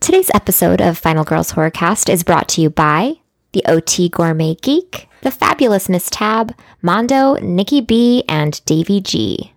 [0.00, 3.16] Today's episode of Final Girls Horrorcast is brought to you by
[3.52, 9.52] the OT Gourmet Geek, the fabulous Miss Tab, Mondo, Nikki B, and Davy G.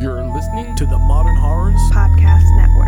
[0.00, 2.83] You're listening to the Modern Horrors Podcast Network.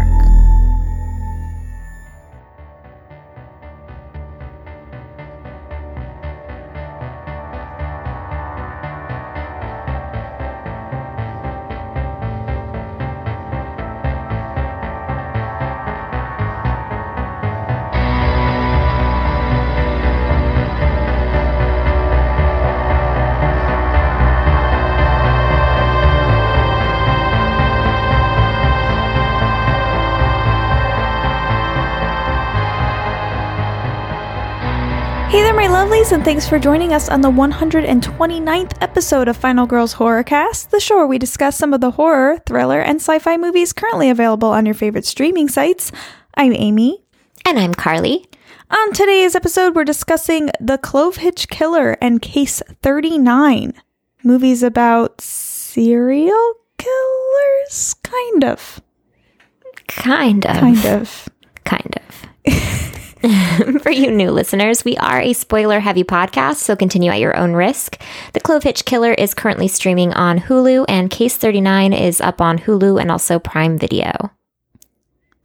[36.07, 40.81] Lovelies, and thanks for joining us on the 129th episode of Final Girls Horrorcast, the
[40.81, 44.49] show where we discuss some of the horror, thriller, and sci fi movies currently available
[44.49, 45.93] on your favorite streaming sites.
[46.35, 47.05] I'm Amy.
[47.45, 48.27] And I'm Carly.
[48.71, 53.73] On today's episode, we're discussing The Clove Hitch Killer and Case 39.
[54.23, 57.95] Movies about serial killers?
[58.03, 58.81] Kind of.
[59.87, 60.57] Kind of.
[60.57, 61.29] Kind of.
[61.65, 62.83] Kind of.
[63.83, 67.55] For you new listeners, we are a spoiler heavy podcast, so continue at your own
[67.55, 68.01] risk.
[68.35, 72.59] The Clove Hitch Killer is currently streaming on Hulu, and Case 39 is up on
[72.59, 74.31] Hulu and also Prime Video.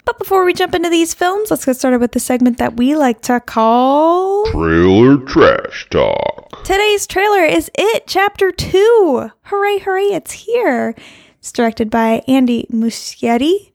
[0.06, 2.96] But before we jump into these films, let's get started with the segment that we
[2.96, 4.46] like to call.
[4.52, 6.64] Trailer Trash Talk.
[6.64, 9.32] Today's trailer is It Chapter 2.
[9.44, 10.94] Hooray, hooray, it's here.
[11.40, 13.71] It's directed by Andy Muschietti,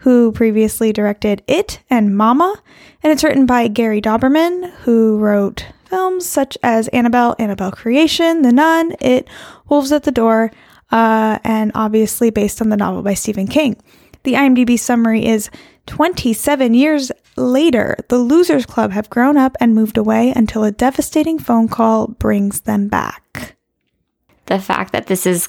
[0.00, 2.60] who previously directed It and Mama,
[3.02, 8.52] and it's written by Gary Dauberman, who wrote films such as Annabelle, Annabelle Creation, The
[8.52, 9.28] Nun, It,
[9.68, 10.52] Wolves at the Door,
[10.90, 13.76] uh, and obviously based on the novel by Stephen King.
[14.22, 15.50] The IMDb summary is
[15.86, 21.38] 27 years later, the Losers Club have grown up and moved away until a devastating
[21.38, 23.56] phone call brings them back.
[24.46, 25.48] The fact that this is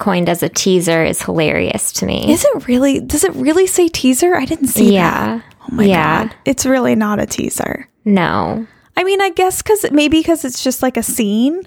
[0.00, 2.32] coined as a teaser is hilarious to me.
[2.32, 2.98] Is it really?
[2.98, 4.34] Does it really say teaser?
[4.34, 5.36] I didn't see yeah.
[5.36, 5.44] that.
[5.70, 6.24] Oh my Yeah.
[6.24, 6.34] god.
[6.44, 7.88] It's really not a teaser.
[8.04, 8.66] No.
[8.96, 11.62] I mean, I guess cuz maybe cuz it's just like a scene.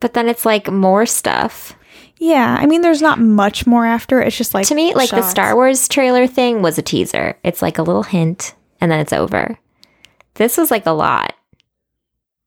[0.00, 1.76] But then it's like more stuff.
[2.18, 4.20] Yeah, I mean there's not much more after.
[4.22, 5.22] It's just like To me, like the.
[5.22, 7.36] Star Wars trailer thing was a teaser.
[7.44, 9.58] It's like a little hint and then it's over.
[10.34, 11.34] This was like a lot,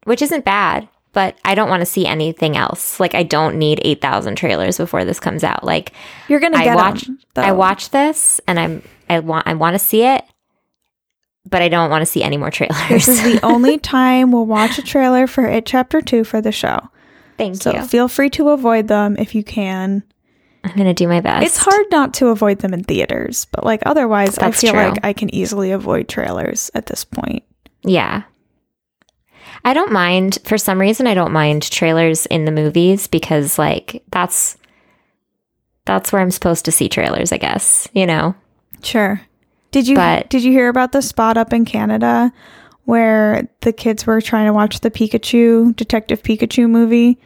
[0.06, 3.00] which isn't bad, but I don't want to see anything else.
[3.00, 5.64] Like I don't need 8,000 trailers before this comes out.
[5.64, 5.94] Like
[6.28, 9.54] You're going to I get watch 'em, I watch this and I'm I want I
[9.56, 10.24] want to see it,
[11.50, 12.88] but I don't want to see any more trailers.
[12.90, 16.52] This is the only time we'll watch a trailer for It Chapter 2 for the
[16.52, 16.80] show.
[17.38, 17.82] Thank So you.
[17.84, 20.04] feel free to avoid them if you can.
[20.64, 21.46] I'm going to do my best.
[21.46, 24.82] It's hard not to avoid them in theaters, but like otherwise, That's I feel true.
[24.82, 27.44] like I can easily avoid trailers at this point.
[27.84, 28.24] Yeah.
[29.66, 34.04] I don't mind for some reason I don't mind trailers in the movies because like
[34.12, 34.58] that's
[35.86, 38.36] that's where I'm supposed to see trailers, I guess, you know.
[38.84, 39.20] Sure.
[39.72, 42.32] Did you But- did you hear about the spot up in Canada
[42.86, 47.18] where the kids were trying to watch the Pikachu Detective Pikachu movie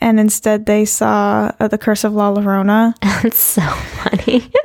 [0.00, 2.94] and instead they saw uh, The Curse of La Llorona?
[3.22, 4.50] That's so funny.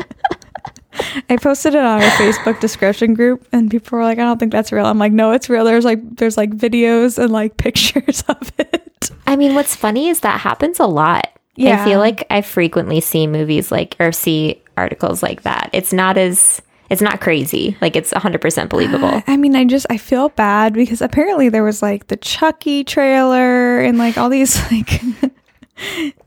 [1.29, 4.51] I posted it on our Facebook discussion group and people were like, "I don't think
[4.51, 5.65] that's real." I'm like, "No, it's real.
[5.65, 10.21] There's like there's like videos and like pictures of it." I mean, what's funny is
[10.21, 11.27] that happens a lot.
[11.55, 11.81] Yeah.
[11.81, 15.69] I feel like I frequently see movies like or see articles like that.
[15.73, 17.77] It's not as it's not crazy.
[17.79, 19.23] Like it's 100% believable.
[19.27, 23.79] I mean, I just I feel bad because apparently there was like the Chucky trailer
[23.79, 25.01] and like all these like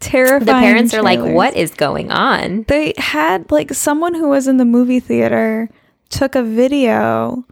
[0.00, 0.44] terrifying.
[0.44, 4.56] The parents are like, "What is going on?" They had like someone who was in
[4.56, 5.68] the movie theater
[6.10, 7.44] took a video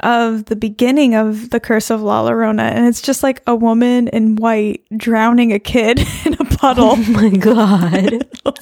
[0.00, 4.08] of the beginning of the Curse of La Llorona, and it's just like a woman
[4.08, 6.92] in white drowning a kid in a puddle.
[6.92, 8.26] Oh my god.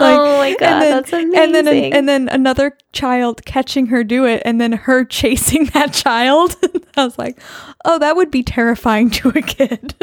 [0.02, 1.38] oh my god, and then, that's amazing.
[1.38, 5.92] And then, and then another child catching her do it, and then her chasing that
[5.92, 6.56] child.
[6.96, 7.40] I was like,
[7.84, 9.94] oh, that would be terrifying to a kid.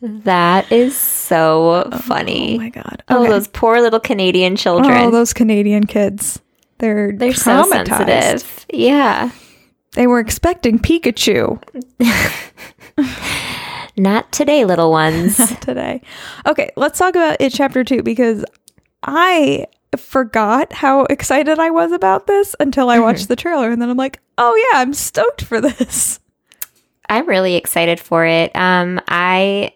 [0.00, 2.54] That is so oh, funny.
[2.54, 3.02] Oh my god!
[3.08, 4.96] Oh, those poor little Canadian oh, children.
[4.96, 6.40] Oh, those Canadian kids.
[6.78, 7.88] They're They're so traumatized.
[7.88, 8.66] sensitive.
[8.72, 9.30] Yeah.
[9.92, 11.60] They were expecting Pikachu
[13.98, 15.38] Not today, little ones.
[15.38, 16.02] Not today.
[16.46, 18.44] Okay, let's talk about it chapter 2 because
[19.02, 19.66] I
[19.96, 23.96] forgot how excited I was about this until I watched the trailer and then I'm
[23.96, 26.20] like, "Oh yeah, I'm stoked for this."
[27.08, 28.54] I'm really excited for it.
[28.54, 29.72] Um, I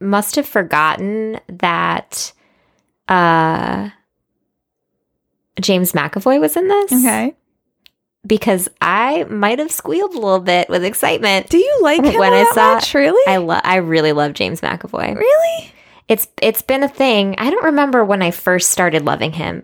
[0.00, 2.32] must have forgotten that
[3.06, 3.90] uh,
[5.60, 7.34] James McAvoy was in this Okay.
[8.26, 11.50] because I might have squealed a little bit with excitement.
[11.50, 12.94] Do you like him When I saw- much?
[12.94, 13.22] Really?
[13.30, 15.16] I lo- I really love James McAvoy.
[15.16, 15.72] really?
[16.10, 17.34] It's it's been a thing.
[17.38, 19.62] I don't remember when I first started loving him.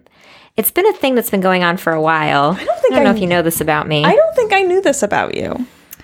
[0.56, 2.52] It's been a thing that's been going on for a while.
[2.58, 4.04] I don't think I don't know I- if you know this about me.
[4.04, 5.50] I don't think I knew this about you.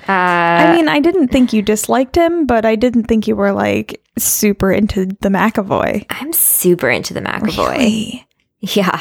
[0.09, 3.53] uh, I mean, I didn't think you disliked him, but I didn't think you were
[3.53, 6.05] like super into the McAvoy.
[6.11, 7.79] I'm super into the McAvoy.
[7.79, 8.27] Really?
[8.61, 9.01] Yeah.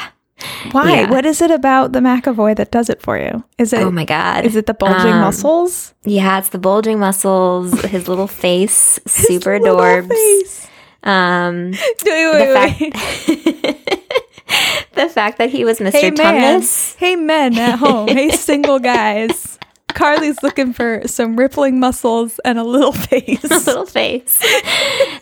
[0.72, 1.02] Why?
[1.02, 1.10] Yeah.
[1.10, 3.44] What is it about the McAvoy that does it for you?
[3.58, 3.80] Is it?
[3.82, 4.44] Oh my god.
[4.44, 5.92] Is it the bulging Um, muscles?
[6.04, 10.08] Yeah, it's the bulging muscles, his little face, super adorbs.
[10.08, 10.68] face.
[11.04, 12.94] Um, Wait, the fact, wait.
[14.94, 15.92] the fact that he was Mr.
[15.92, 16.62] Hey man,
[16.98, 19.58] hey men at home, hey single guys.
[19.88, 24.38] Carly's looking for some rippling muscles and a little face, A little face.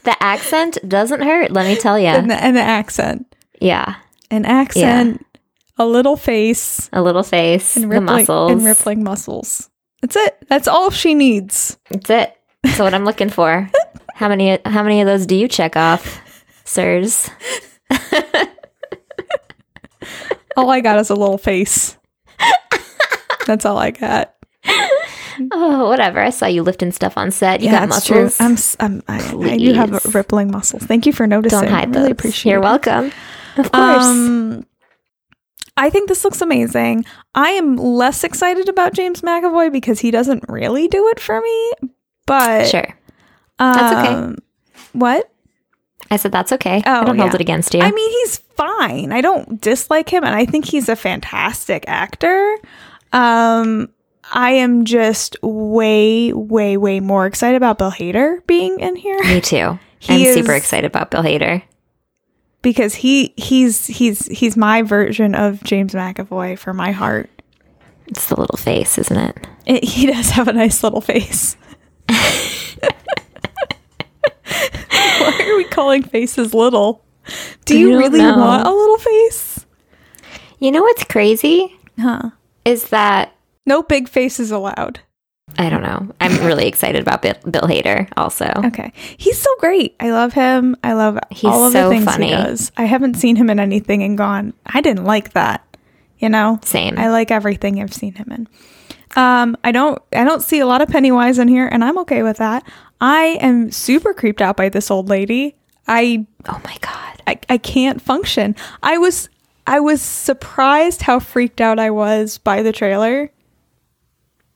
[0.04, 2.06] the accent doesn't hurt, let me tell you.
[2.06, 3.96] and, the, and an accent, Yeah,
[4.30, 5.26] an accent,
[5.76, 8.52] a little face, a little face, and the muscles.
[8.52, 9.70] and rippling muscles.
[10.02, 10.36] That's it.
[10.48, 11.78] That's all she needs.
[11.90, 12.36] That's it.
[12.62, 13.68] That's what I'm looking for.
[14.20, 14.58] How many?
[14.66, 17.30] How many of those do you check off, sirs?
[20.58, 21.96] All I got is a little face.
[23.46, 24.34] That's all I got.
[25.52, 26.20] Oh, whatever.
[26.20, 27.62] I saw you lifting stuff on set.
[27.62, 28.36] You got muscles.
[28.36, 28.46] true.
[28.46, 30.82] I'm, I'm I, I do have rippling muscles.
[30.82, 31.60] Thank you for noticing.
[31.60, 32.10] Don't hide I really those.
[32.10, 32.64] appreciate You're it.
[32.64, 33.12] welcome.
[33.56, 34.04] Of course.
[34.04, 34.66] Um,
[35.78, 37.06] I think this looks amazing.
[37.34, 41.72] I am less excited about James McAvoy because he doesn't really do it for me.
[42.26, 42.94] But sure.
[43.60, 44.14] That's okay.
[44.14, 44.38] um,
[44.92, 45.30] What?
[46.10, 46.82] I said that's okay.
[46.86, 47.80] Oh, I don't hold it against you.
[47.80, 49.12] I mean, he's fine.
[49.12, 52.56] I don't dislike him, and I think he's a fantastic actor.
[53.12, 53.90] Um,
[54.32, 59.40] I am just way, way, way more excited about Bill Hader being in here me
[59.40, 59.78] too.
[60.00, 61.62] He I'm super excited about Bill Hader.
[62.62, 67.28] because he he's he's he's my version of James McAvoy for my heart.
[68.06, 69.46] It's the little face, isn't it?
[69.66, 71.56] It, he does have a nice little face.
[74.90, 77.04] Why are we calling faces little?
[77.64, 78.36] Do you really know.
[78.36, 79.64] want a little face?
[80.58, 82.30] You know what's crazy Huh.
[82.64, 83.34] is that
[83.66, 85.00] No big faces allowed.
[85.58, 86.08] I don't know.
[86.20, 88.08] I'm really excited about Bill, Bill Hader.
[88.16, 88.92] Also, Okay.
[89.16, 89.96] He's so great.
[90.00, 90.76] I love him.
[90.84, 92.26] I love He's all of so the things funny.
[92.28, 92.70] he does.
[92.76, 95.64] I haven't seen him in anything and gone, I didn't like that.
[96.18, 96.58] You know?
[96.62, 96.98] same.
[96.98, 98.48] I like everything I've seen him in.
[99.16, 102.22] Um, I don't I don't see a lot of Pennywise in here, and I'm okay
[102.22, 102.64] with that.
[103.00, 105.56] I am super creeped out by this old lady.
[105.88, 107.22] I oh my god.
[107.26, 108.54] I, I can't function.
[108.82, 109.28] I was
[109.66, 113.30] I was surprised how freaked out I was by the trailer.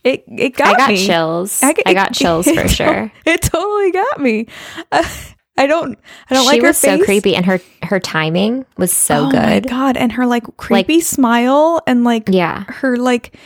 [0.05, 0.75] It it got me.
[0.75, 1.07] I got me.
[1.07, 1.63] chills.
[1.63, 3.13] I, get- got chills it for to- sure.
[3.25, 4.47] It totally got me.
[4.93, 5.09] Uh,
[5.57, 5.99] I don't
[6.31, 9.21] I don't she like her She was so creepy, and her her timing was so
[9.21, 9.69] oh my good.
[9.69, 9.97] god!
[9.97, 13.37] And her like creepy smile and like Yeah, her like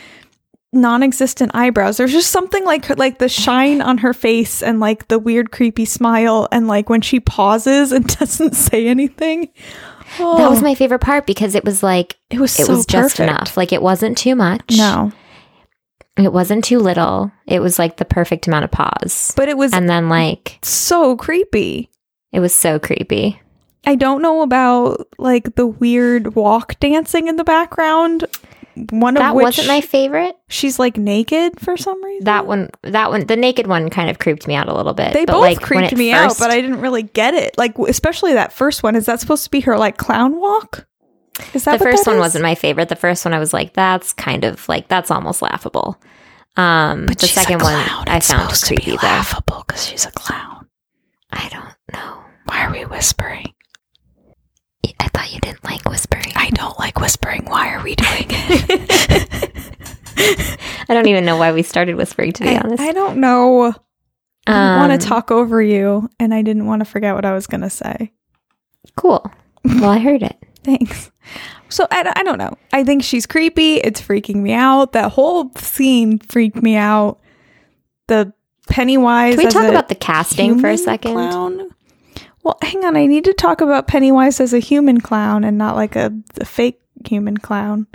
[0.72, 1.96] non-existent eyebrows.
[1.96, 5.50] There's just something like her, like the shine on her face and like the weird
[5.50, 9.48] creepy smile and like when she pauses and doesn't say anything.
[10.18, 10.62] Oh, that was oh.
[10.62, 13.56] my favorite part because it was like It was it so was just enough.
[13.56, 14.76] Like it wasn't too much.
[14.76, 15.12] No,
[16.16, 17.30] it wasn't too little.
[17.46, 21.16] It was like the perfect amount of pause, but it was and then like so
[21.16, 21.90] creepy.
[22.32, 23.40] it was so creepy.
[23.86, 28.24] I don't know about like the weird walk dancing in the background.
[28.90, 30.36] One of That which wasn't my favorite.
[30.48, 32.24] she's like naked for some reason.
[32.24, 35.12] That one, that one, the naked one kind of creeped me out a little bit.
[35.12, 37.56] They but both like, creeped me out, but I didn't really get it.
[37.58, 38.96] Like especially that first one.
[38.96, 40.86] Is that supposed to be her like clown walk?
[41.54, 42.20] Is that the first that one is?
[42.20, 42.88] wasn't my favorite.
[42.88, 46.00] The first one I was like, that's kind of like that's almost laughable.
[46.56, 47.74] Um, the she's a second one.
[47.74, 50.66] I It's found supposed to be creepy laughable because she's a clown.
[51.30, 52.20] I don't know.
[52.46, 53.52] Why are we whispering?
[55.00, 56.32] I thought you didn't like whispering.
[56.36, 57.44] I don't like whispering.
[57.46, 59.74] Why are we doing it?
[60.88, 62.32] I don't even know why we started whispering.
[62.32, 63.74] To be I, honest, I don't know.
[64.46, 64.52] I
[64.82, 67.46] Um, want to talk over you, and I didn't want to forget what I was
[67.46, 68.12] going to say.
[68.96, 69.30] Cool.
[69.64, 70.36] Well, I heard it.
[70.64, 71.10] Thanks.
[71.68, 72.56] So I, don't- I don't know.
[72.72, 73.76] I think she's creepy.
[73.76, 74.92] It's freaking me out.
[74.92, 77.20] That whole scene freaked me out.
[78.08, 78.32] The
[78.68, 79.36] Pennywise.
[79.36, 81.12] Can we talk about the casting for a second?
[81.12, 81.70] Clown.
[82.42, 82.96] Well, hang on.
[82.96, 86.44] I need to talk about Pennywise as a human clown and not like a, a
[86.44, 87.86] fake human clown.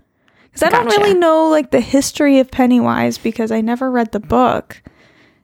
[0.43, 4.19] Because I don't really know like the history of Pennywise because I never read the
[4.19, 4.83] book.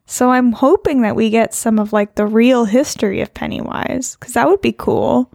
[0.06, 4.34] So I'm hoping that we get some of like the real history of Pennywise because
[4.34, 5.32] that would be cool.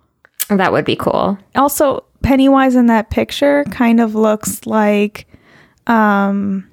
[0.49, 1.38] That would be cool.
[1.56, 5.26] Also, Pennywise in that picture kind of looks like
[5.87, 6.68] um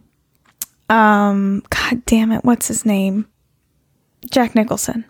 [0.89, 3.27] um god damn it, what's his name?
[4.29, 5.05] Jack Nicholson.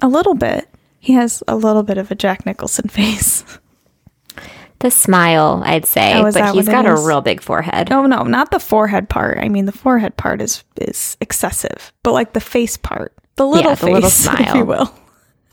[0.00, 0.68] A little bit.
[1.02, 3.44] He has a little bit of a Jack Nicholson face.
[4.78, 7.90] The smile, I'd say, Oh, but he's got a real big forehead.
[7.90, 9.38] No, no, not the forehead part.
[9.38, 13.72] I mean, the forehead part is is excessive, but like the face part, the little
[13.72, 14.56] the face, little if smile.
[14.56, 14.94] you will.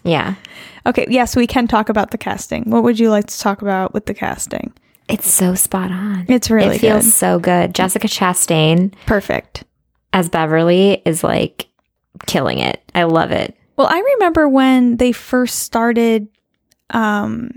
[0.03, 0.35] Yeah.
[0.85, 2.69] Okay, yes, we can talk about the casting.
[2.69, 4.71] What would you like to talk about with the casting?
[5.07, 6.25] It's so spot on.
[6.27, 7.11] It's really it feels good.
[7.13, 7.73] so good.
[7.73, 9.63] Jessica Chastain Perfect.
[10.13, 11.67] as Beverly is like
[12.27, 12.81] killing it.
[12.93, 13.55] I love it.
[13.79, 16.27] Well, I remember when they first started.
[16.89, 17.51] Um,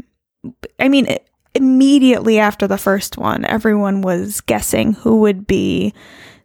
[0.78, 1.18] I mean, i-
[1.54, 5.92] immediately after the first one, everyone was guessing who would be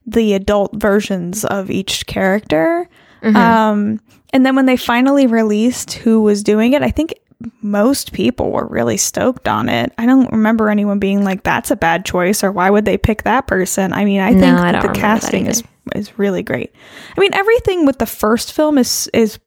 [0.07, 2.89] the adult versions of each character.
[3.24, 4.00] Um,
[4.34, 7.13] and then when they finally released who was doing it, I think
[7.62, 9.93] most people were really stoked on it.
[10.00, 13.24] I don't remember anyone being like, "That's a bad choice," or "Why would they pick
[13.24, 15.63] that person?" I mean, I No, think I the casting is
[15.96, 16.74] is really great.
[17.15, 19.38] I mean, everything with the first film is is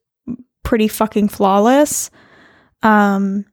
[0.62, 2.10] pretty fucking flawless.
[2.82, 3.44] Um,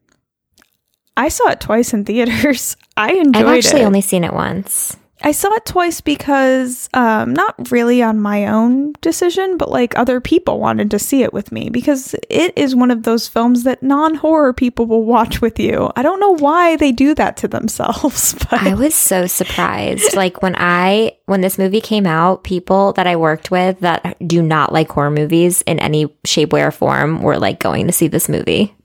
[1.15, 2.77] I saw it twice in theaters.
[2.97, 3.85] I enjoyed I've actually it.
[3.85, 4.97] only seen it once.
[5.21, 10.21] I saw it twice because, um, not really on my own decision, but like other
[10.21, 13.81] people wanted to see it with me because it is one of those films that
[13.81, 15.91] non horror people will watch with you.
[15.95, 20.15] I don't know why they do that to themselves, but I was so surprised.
[20.15, 24.41] Like when I when this movie came out, people that I worked with that do
[24.41, 28.07] not like horror movies in any shape, way, or form were like going to see
[28.07, 28.76] this movie.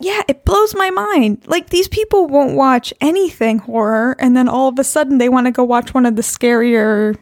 [0.00, 1.42] Yeah, it blows my mind.
[1.46, 5.46] Like these people won't watch anything horror, and then all of a sudden they want
[5.46, 7.16] to go watch one of the scarier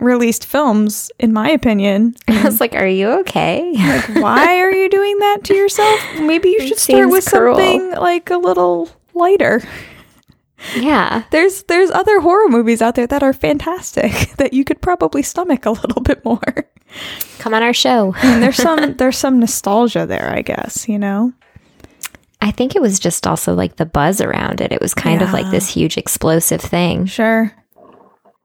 [0.00, 2.14] released films, in my opinion.
[2.28, 6.00] I was like, "Are you okay?" Like, why are you doing that to yourself?
[6.20, 7.54] Maybe you should start with cruel.
[7.56, 9.62] something like a little lighter.
[10.76, 15.22] yeah, There's there's other horror movies out there that are fantastic that you could probably
[15.22, 16.40] stomach a little bit more.
[17.38, 18.14] come on our show.
[18.22, 21.32] And there's some there's some nostalgia there, I guess, you know.
[22.44, 24.70] I think it was just also like the buzz around it.
[24.70, 27.06] It was kind of like this huge explosive thing.
[27.06, 27.50] Sure.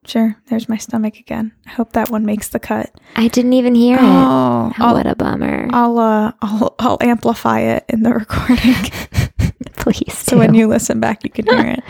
[0.05, 0.35] Sure.
[0.47, 1.51] There's my stomach again.
[1.67, 2.89] I hope that one makes the cut.
[3.17, 4.01] I didn't even hear it.
[4.03, 5.67] Oh, Oh, what a bummer.
[5.71, 8.73] I'll uh I'll I'll amplify it in the recording
[9.75, 10.37] Please so do.
[10.39, 11.83] when you listen back you can hear it.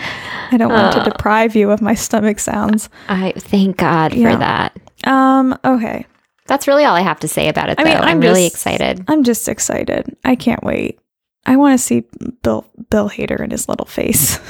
[0.52, 1.06] I don't want to Oh.
[1.06, 2.90] deprive you of my stomach sounds.
[3.08, 4.32] I thank God Yeah.
[4.32, 4.78] for that.
[5.04, 6.06] Um okay.
[6.48, 7.80] That's really all I have to say about it.
[7.80, 7.90] I Though.
[7.92, 9.06] mean, I'm, I'm really excited.
[9.08, 10.18] I'm just excited.
[10.26, 11.00] I can't wait.
[11.46, 12.06] I want to see
[12.44, 14.40] Bill Bill Hader in his little face.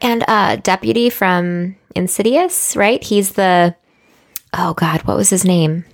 [0.00, 3.02] And uh deputy from Insidious, right?
[3.02, 3.74] He's the
[4.52, 5.86] oh god, what was his name?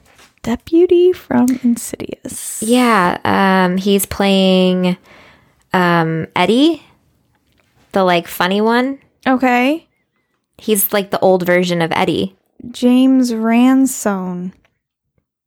[0.42, 2.60] Deputy from Insidious.
[2.60, 4.96] Yeah, um he's playing
[5.72, 6.82] um Eddie,
[7.92, 8.98] the like funny one.
[9.24, 9.86] Okay.
[10.58, 12.36] He's like the old version of Eddie.
[12.68, 14.52] James Ransone.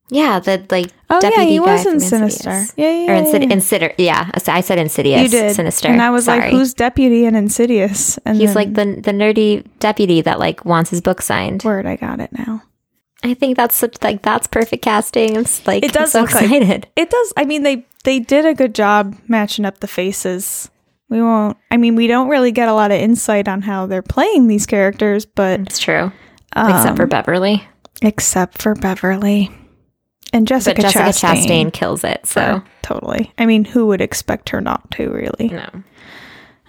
[0.10, 2.66] Yeah, the like Oh yeah, deputy he guy was in Sinister.
[2.76, 3.54] Yeah, yeah, Or yeah, Insid- yeah.
[3.54, 4.32] Insider, yeah.
[4.48, 5.22] I said Insidious.
[5.22, 5.88] You did Sinister.
[5.88, 9.66] and I was like, "Who's deputy in Insidious?" And He's then- like the the nerdy
[9.80, 11.64] deputy that like wants his book signed.
[11.64, 11.86] word.
[11.86, 12.64] I got it now.
[13.24, 15.38] I think that's such like that's perfect casting.
[15.38, 16.52] It's like It does so look like-
[16.96, 17.34] It does.
[17.38, 20.70] I mean, they they did a good job matching up the faces.
[21.10, 21.58] We won't.
[21.72, 24.66] I mean, we don't really get a lot of insight on how they're playing these
[24.66, 26.12] characters, but It's true.
[26.56, 27.64] Except Um, for Beverly.
[28.02, 29.50] except for Beverly
[30.34, 31.46] and Jessica, But Jessica, Chastain.
[31.46, 32.26] Chastain kills it.
[32.26, 33.32] So totally.
[33.38, 35.10] I mean, who would expect her not to?
[35.10, 35.50] Really.
[35.50, 35.70] no.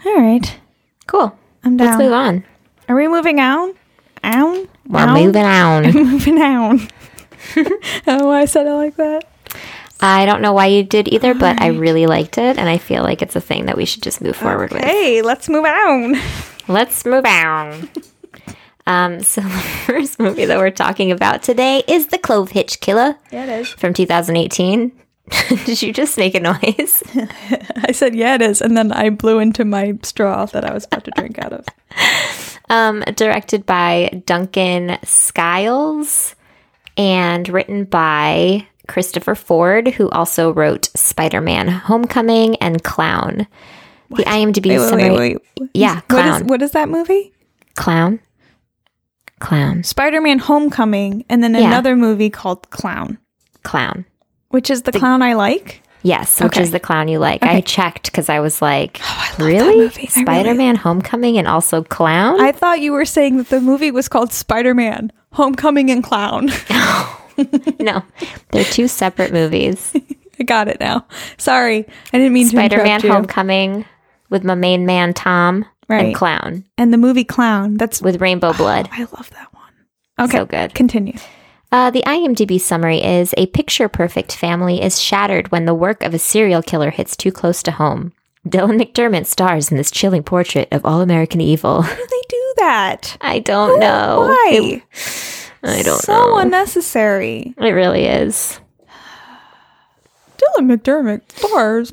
[0.07, 0.59] All right,
[1.07, 1.37] Cool.
[1.65, 1.89] I'm down.
[1.89, 2.45] Let's move on.
[2.89, 3.75] Are we moving on?
[4.23, 4.69] On?
[4.87, 5.15] We're On?
[5.25, 5.83] moving on.
[5.93, 6.81] moving on.
[8.07, 9.25] oh, I said it like that.
[10.01, 13.03] I don't know why you did either, but I really liked it, and I feel
[13.03, 14.83] like it's a thing that we should just move forward with.
[14.85, 16.17] Hey, let's move on.
[16.69, 17.89] Let's move on.
[18.87, 19.49] Um, so the
[19.87, 23.69] first movie that we're talking about today is The Clove Hitch Killer Yeah, it is.
[23.69, 24.93] from 2018.
[25.65, 27.03] Did you just make a noise?
[27.77, 30.85] I said yeah, it is, and then I blew into my straw that I was
[30.85, 31.65] about to drink out of.
[32.69, 36.35] um, directed by Duncan Skiles
[36.99, 43.47] and written by Christopher Ford, who also wrote Spider Man Homecoming and Clown.
[44.11, 45.37] The IMDb Wait, wait, summary.
[45.59, 45.71] wait.
[45.73, 47.33] Yeah, What is, what is that movie?
[47.75, 48.21] Clown.
[49.45, 49.83] Clown.
[49.85, 51.67] Spider-Man: Homecoming, and then Yeah.
[51.69, 53.19] another movie called Clown,
[53.63, 54.05] Clown.
[54.49, 55.83] which is the, clown I like.
[56.03, 56.63] Yes, which Okay.
[56.63, 57.43] is the clown you like.
[57.43, 59.77] I checked because I was like, oh, really?
[59.79, 60.09] movie.
[60.17, 62.41] I really- Spider Man Homecoming and also Clown?
[62.41, 66.51] I thought you were saying that the movie was called Spider-Man: Homecoming and Clown.
[67.81, 68.03] no,
[68.51, 69.95] they're two separate movies.
[70.41, 71.07] I got it now.
[71.37, 73.01] Sorry, I didn't mean Spider to Man.
[73.01, 73.85] Homecoming
[74.31, 76.07] with my main man Tom Right.
[76.07, 77.77] and Clown and the movie Clown.
[77.77, 78.89] That's with Rainbow Blood.
[78.93, 79.63] I love that one.
[80.29, 80.75] Okay, So good.
[80.75, 81.15] Continue.
[81.73, 86.15] Uh, the IMDb summary is a picture perfect family is shattered when the work of
[86.15, 88.13] a serial killer hits too close to home.
[88.47, 91.83] Dylan McDermott stars in this chilling portrait of all American evil.
[91.83, 93.17] Why do they do that?
[93.23, 94.27] I don't know.
[94.29, 94.51] Why?
[94.53, 94.83] It-
[95.67, 96.19] I don't so know.
[96.25, 97.55] So unnecessary.
[97.59, 98.61] It really is.
[100.39, 101.91] Dylan McDermott stars.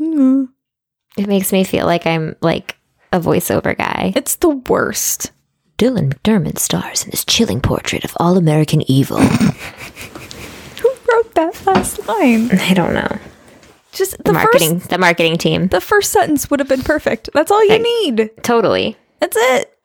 [1.17, 2.75] It makes me feel like I'm like
[3.11, 4.13] a voiceover guy.
[4.15, 5.31] It's the worst.
[5.77, 9.17] Dylan McDermott stars in this chilling portrait of all American evil.
[10.81, 12.51] Who wrote that last line?
[12.51, 13.17] I don't know.
[13.91, 15.67] Just The the marketing, first the marketing team.
[15.67, 17.29] the first sentence would have been perfect.
[17.33, 18.31] That's all you Like- need.
[18.43, 18.95] Totally.
[19.19, 19.77] That's it.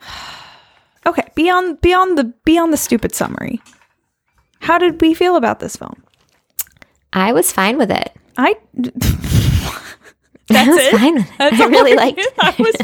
[1.06, 3.60] Okay, beyond beyond the beyond the stupid summary.
[4.58, 6.02] How did we feel about this film?
[7.12, 8.12] I was fine with it.
[8.36, 8.56] I
[10.50, 10.92] I was it?
[10.96, 11.38] fine with it.
[11.38, 12.34] That's I really liked it.
[12.40, 12.74] I was,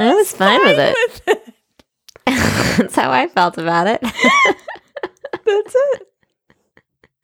[0.00, 0.96] I was fine with it.
[1.26, 1.54] with it.
[2.78, 4.00] That's how I felt about it.
[4.02, 6.02] That's it.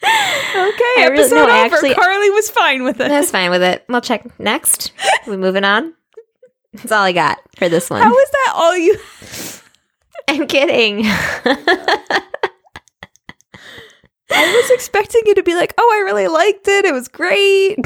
[0.02, 1.50] Okay, I really- episode no, over.
[1.52, 3.10] I actually- Carly was fine with it.
[3.10, 3.84] I was fine with it.
[3.88, 4.92] We'll check next.
[5.26, 5.94] We moving on.
[6.74, 8.02] That's all I got for this one.
[8.02, 8.98] How is that all you?
[10.28, 11.02] I'm kidding.
[14.30, 16.84] I was expecting you to be like, "Oh, I really liked it.
[16.84, 17.78] It was great."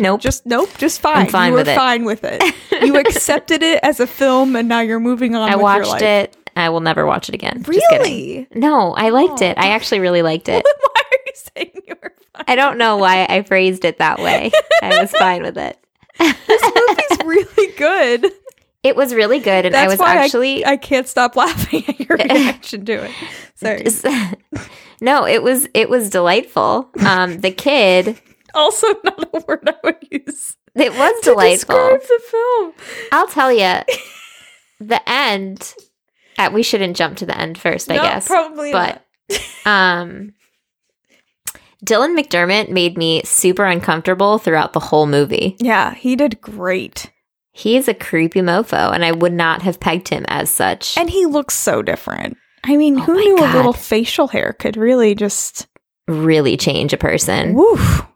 [0.00, 0.20] Nope.
[0.20, 1.28] Just nope, just fine.
[1.28, 1.76] fine you were with it.
[1.76, 2.42] fine with it.
[2.82, 5.48] You accepted it as a film, and now you're moving on.
[5.48, 6.36] I watched it.
[6.56, 7.62] I will never watch it again.
[7.62, 7.68] Just.
[7.68, 8.48] Really?
[8.52, 9.56] No, I liked it.
[9.56, 10.64] I actually really liked it.
[10.80, 12.44] Why are you saying you were fine?
[12.48, 14.50] I don't know why I phrased it that way.
[14.82, 15.78] I was fine with it.
[16.18, 18.32] this movie's really good.
[18.82, 21.84] It was really good, and That's I was why actually I, I can't stop laughing
[21.86, 23.10] at your reaction to it.
[23.54, 23.86] Sorry.
[25.00, 26.88] No, it was it was delightful.
[27.04, 28.20] Um, the kid,
[28.54, 31.74] Also, not a word I would use it was to delightful.
[31.76, 32.72] describe the film.
[33.12, 33.80] I'll tell you,
[34.80, 35.74] the end.
[36.38, 38.26] Uh, we shouldn't jump to the end first, I No, guess.
[38.26, 39.04] probably but
[39.66, 40.32] um,
[41.84, 45.56] Dylan McDermott made me super uncomfortable throughout the whole movie.
[45.58, 47.10] Yeah, he did great.
[47.52, 50.96] He is a creepy mofo, and I would not have pegged him as such.
[50.96, 52.38] And he looks so different.
[52.64, 55.66] I mean, Oh who knew a little facial hair could really just
[56.08, 58.06] really change a person woof.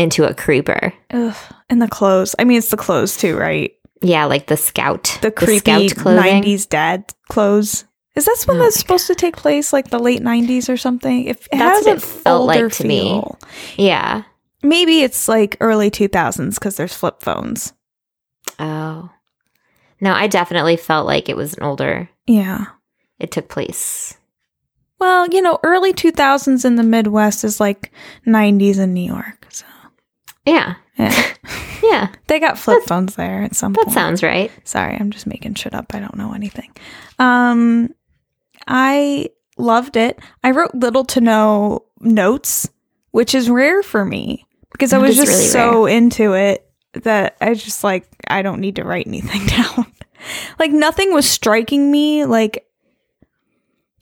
[0.00, 0.92] Into a creeper.
[1.10, 1.36] Ugh.
[1.68, 2.34] And the clothes.
[2.38, 3.72] I mean, it's the clothes too, right?
[4.02, 6.42] Yeah, like the scout, The creepy scout clothing.
[6.42, 7.84] '90s dad clothes.
[8.16, 11.26] Is that when Oh that's supposed to take place, like the late '90s or something?
[11.26, 13.00] If it That's has what it felt like to me.
[13.00, 13.38] feel.
[13.76, 14.22] Yeah.
[14.62, 17.72] Maybe it's like early 2000s because there's flip phones.
[18.58, 19.10] Oh.
[20.00, 22.08] No, I definitely felt like it was an older.
[22.26, 22.66] Yeah.
[23.18, 24.14] It took place.
[24.98, 27.90] Well, you know, early 2000s in the Midwest is like
[28.26, 29.46] 90s in New York.
[29.50, 29.64] So,
[30.46, 30.74] Yeah.
[30.98, 31.26] yeah.
[31.82, 32.12] Yeah.
[32.26, 33.88] they got flip phones there at some That point.
[33.88, 34.52] That sounds right.
[34.64, 35.94] Sorry, I'm just making shit up.
[35.94, 36.70] I don't know anything.
[37.18, 37.94] Um,
[38.68, 40.18] I loved it.
[40.44, 42.68] I wrote little to no notes,
[43.12, 47.54] which is rare for me because I was just really so into it that I
[47.54, 49.86] just like I don't need to write anything down.
[50.58, 52.66] like nothing was striking me like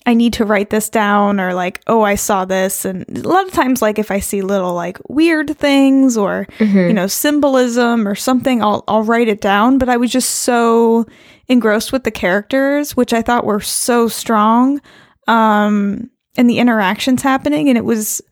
[0.09, 2.87] I need to write this down or like oh I saw this.
[2.87, 6.47] And a lot of times like if I see little like weird things or
[6.89, 9.77] you know symbolism or something I'll I'll write it down.
[9.77, 11.05] But I was just so
[11.47, 14.81] engrossed with the characters which I thought were so strong
[15.27, 17.69] um and the interactions happening.
[17.69, 18.23] And it was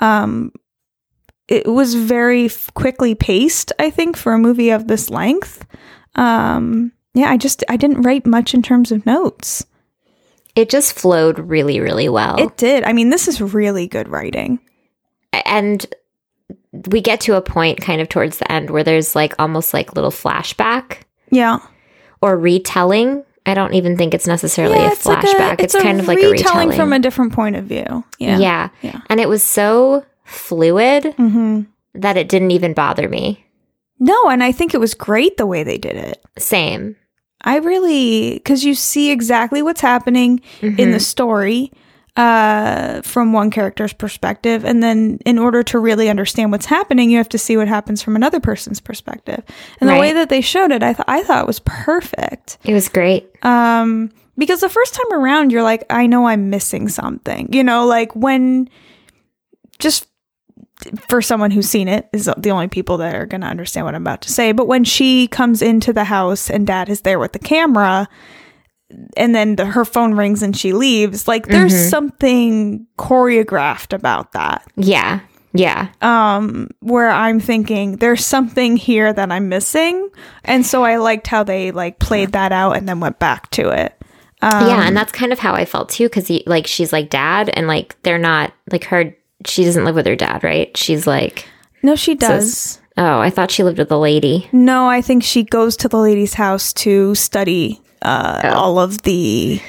[0.00, 0.50] um
[1.46, 5.64] it was very f- quickly paced I think for a movie of this length.
[6.16, 9.64] Um yeah I just I didn't write much in terms of notes
[10.56, 12.38] It just flowed really, really well.
[12.40, 14.58] it did I mean this is really good writing
[15.32, 15.86] and
[16.90, 19.94] we get to a point kind of towards the end where there's like almost like
[19.94, 21.58] little flashback yeah
[22.22, 23.24] or retelling.
[23.46, 25.60] I don't even think it's necessarily a it's like flashback.
[25.60, 28.68] it's, kind of like a retelling retelling from a different point of view yeah yeah.
[28.82, 29.00] Yeah.
[29.08, 31.62] And it was so fluid hmm
[31.94, 33.44] that it didn't even bother me.
[33.98, 36.24] No, and I think it was great the way they did it.
[36.38, 36.96] Same.
[37.42, 40.92] I really because you see exactly what's happening in Mhm.
[40.92, 41.72] the story
[42.16, 47.16] uh from one character's perspective and then in order to really understand what's happening you
[47.16, 49.42] have to see what happens from another person's perspective
[49.80, 52.74] and the way that they showed it i thought i thought it was perfect It
[52.74, 53.30] was great.
[53.44, 57.86] um because the first time around you're like i know i'm missing something you know
[57.86, 58.68] like when
[59.78, 60.08] just
[61.08, 63.94] for someone who's seen it is the only people that are going to understand what
[63.94, 64.52] i'm about to say.
[64.52, 68.08] But when she comes into the house and dad is there with the camera
[69.16, 74.66] and then the, her phone rings and she leaves like there's something choreographed about that.
[74.76, 75.20] Yeah.
[75.52, 75.88] Yeah.
[76.00, 80.08] um where i'm thinking there's something here that i'm missing.
[80.44, 83.70] And so i liked how they like played that out and then went back to
[83.70, 83.94] it.
[84.42, 87.10] Um, yeah, and that's kind of how I felt too cuz he like she's like
[87.10, 89.14] dad and like they're not like her
[89.46, 90.74] she doesn't live with her dad, right?
[90.76, 91.46] She's like
[91.82, 92.76] No, she does.
[92.76, 94.48] it's- oh, I thought she lived with a lady.
[94.52, 98.48] no, I think she goes to the lady's house to study uh, Oh.
[98.54, 99.60] all of the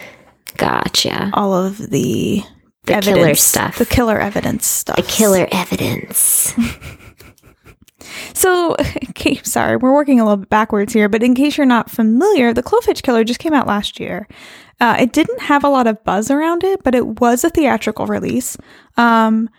[0.58, 1.30] Gotcha.
[1.34, 2.44] all of the
[2.86, 3.78] The killer evidence, stuff.
[3.78, 4.96] the killer evidence stuff.
[4.98, 6.54] The killer evidence.
[8.34, 8.76] So,
[9.10, 12.54] okay, sorry, we're working a little bit backwards here, but in case you're not familiar,
[12.54, 14.28] the Clove Hitch Killer just came out last year.
[14.80, 18.08] Uh, it didn't have a lot of buzz around it, but it was a theatrical
[18.08, 18.58] release.
[18.98, 19.50] Um,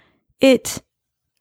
[0.42, 0.82] it,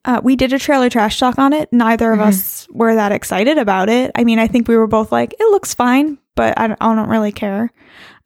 [0.06, 1.74] uh, we did a trailer trash talk on it.
[1.74, 4.12] Neither of us were that excited about it.
[4.16, 6.96] I mean, I think we were both like, it looks fine, but I don't, I
[6.96, 7.72] don't really care.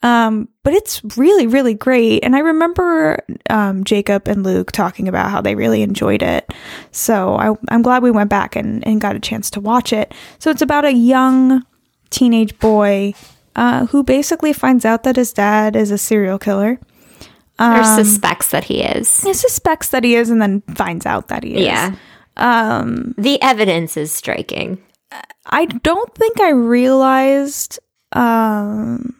[0.04, 2.24] Um, but it's really, really great.
[2.24, 6.54] And I remember um, Jacob and Luke talking about how they really enjoyed it.
[6.92, 10.14] So I, I'm glad we went back and, and got a chance to watch it.
[10.38, 11.64] So it's about a young
[12.12, 13.16] teenage boy
[13.56, 16.80] uh, who basically finds out that his dad is a serial killer.
[17.60, 19.22] Or Um, suspects that he is.
[19.22, 21.66] He suspects that he is and then finds out that he is.
[21.66, 21.96] Yeah.
[22.38, 24.78] Um, The evidence is striking.
[25.46, 27.80] I don't think I realized
[28.12, 29.16] um,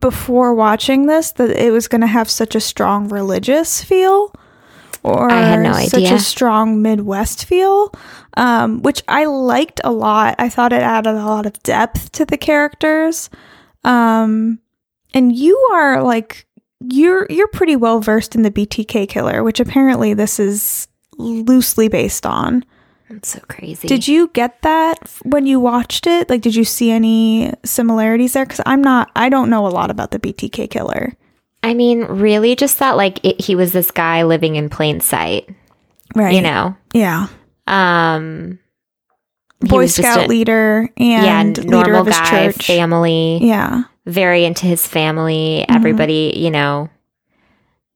[0.00, 4.32] before watching this that it was going to have such a strong religious feel
[5.04, 7.92] or no such a strong Midwest feel,
[8.36, 10.34] um, which I liked a lot.
[10.38, 13.30] I thought it added a lot of depth to the characters.
[13.84, 14.58] Um,
[15.14, 16.46] and you are like
[16.80, 22.24] you're you're pretty well versed in the BTK killer, which apparently this is loosely based
[22.26, 22.64] on.
[23.10, 23.88] That's so crazy.
[23.88, 26.28] Did you get that when you watched it?
[26.28, 28.44] Like, did you see any similarities there?
[28.44, 31.16] Because I'm not, I don't know a lot about the BTK killer.
[31.62, 35.48] I mean, really, just that like it, he was this guy living in plain sight.
[36.14, 36.34] Right.
[36.34, 36.76] You know.
[36.92, 37.28] Yeah.
[37.66, 38.58] Um.
[39.60, 42.66] Boy Scout a- leader Yeah, and leader normal of his guy, church.
[42.66, 43.38] family.
[43.42, 43.84] Yeah.
[44.08, 45.64] Very into his family.
[45.68, 45.76] Mhm.
[45.76, 46.88] Everybody, you know,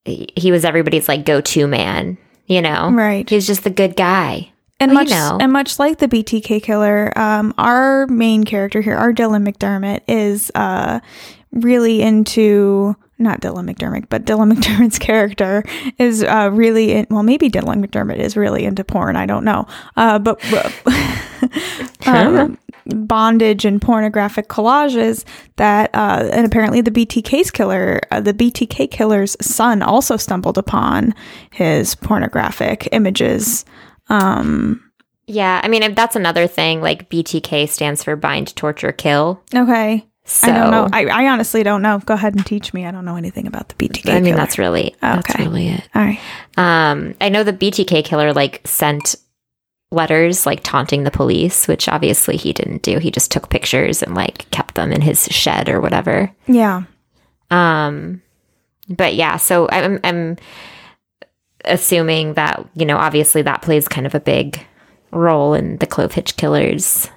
[0.05, 2.19] he was everybody's like go to man.
[2.47, 3.29] You know, Right.
[3.29, 4.51] He was just the good guy.
[4.81, 5.39] And Well, much you know.
[5.41, 10.51] and much like the BTK killer, um, our main character here, our Dylan McDermott, is
[10.57, 10.99] uh,
[11.53, 15.63] really into not Dylan McDermott, but Dylan McDermott's character
[15.99, 19.15] is uh, really in, well, maybe Dylan McDermott is really into porn.
[19.15, 20.41] I don't know, uh, but
[22.07, 25.25] um, bondage and pornographic collages
[25.57, 31.15] that, uh, and apparently the BTK's killer, uh, the BTK killer's son, also stumbled upon
[31.51, 33.65] his pornographic images.
[34.09, 34.91] Um,
[35.27, 36.81] Yeah, I mean that's another thing.
[36.81, 39.43] Like BTK stands for bind, torture, kill.
[39.55, 40.07] Okay.
[40.25, 40.89] So I don't know.
[40.93, 41.99] I, I honestly don't know.
[41.99, 42.87] Go ahead and teach me.
[42.87, 44.09] I don't know anything about the BTK.
[44.09, 44.37] I mean killer.
[44.37, 45.89] that's really that's really it.
[45.95, 46.21] all right.
[46.57, 49.17] Um, I know the BTK killer like sent
[49.93, 52.99] letters like taunting the police, which obviously he didn't do.
[52.99, 56.33] He just took pictures and like kept them in his shed or whatever.
[56.47, 56.83] Yeah.
[57.51, 58.23] Um,
[58.89, 60.37] but yeah, so I'm I'm
[61.65, 64.65] assuming that you know obviously that plays kind of a big
[65.13, 67.09] role in the Clove Hitch Killer's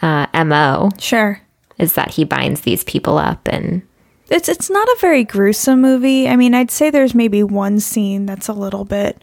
[0.00, 1.40] uh, mo Sure.
[1.78, 3.82] is that he binds these people up and
[4.30, 6.28] It's it's not a very gruesome movie.
[6.28, 9.22] I mean, I'd say there's maybe one scene that's a little bit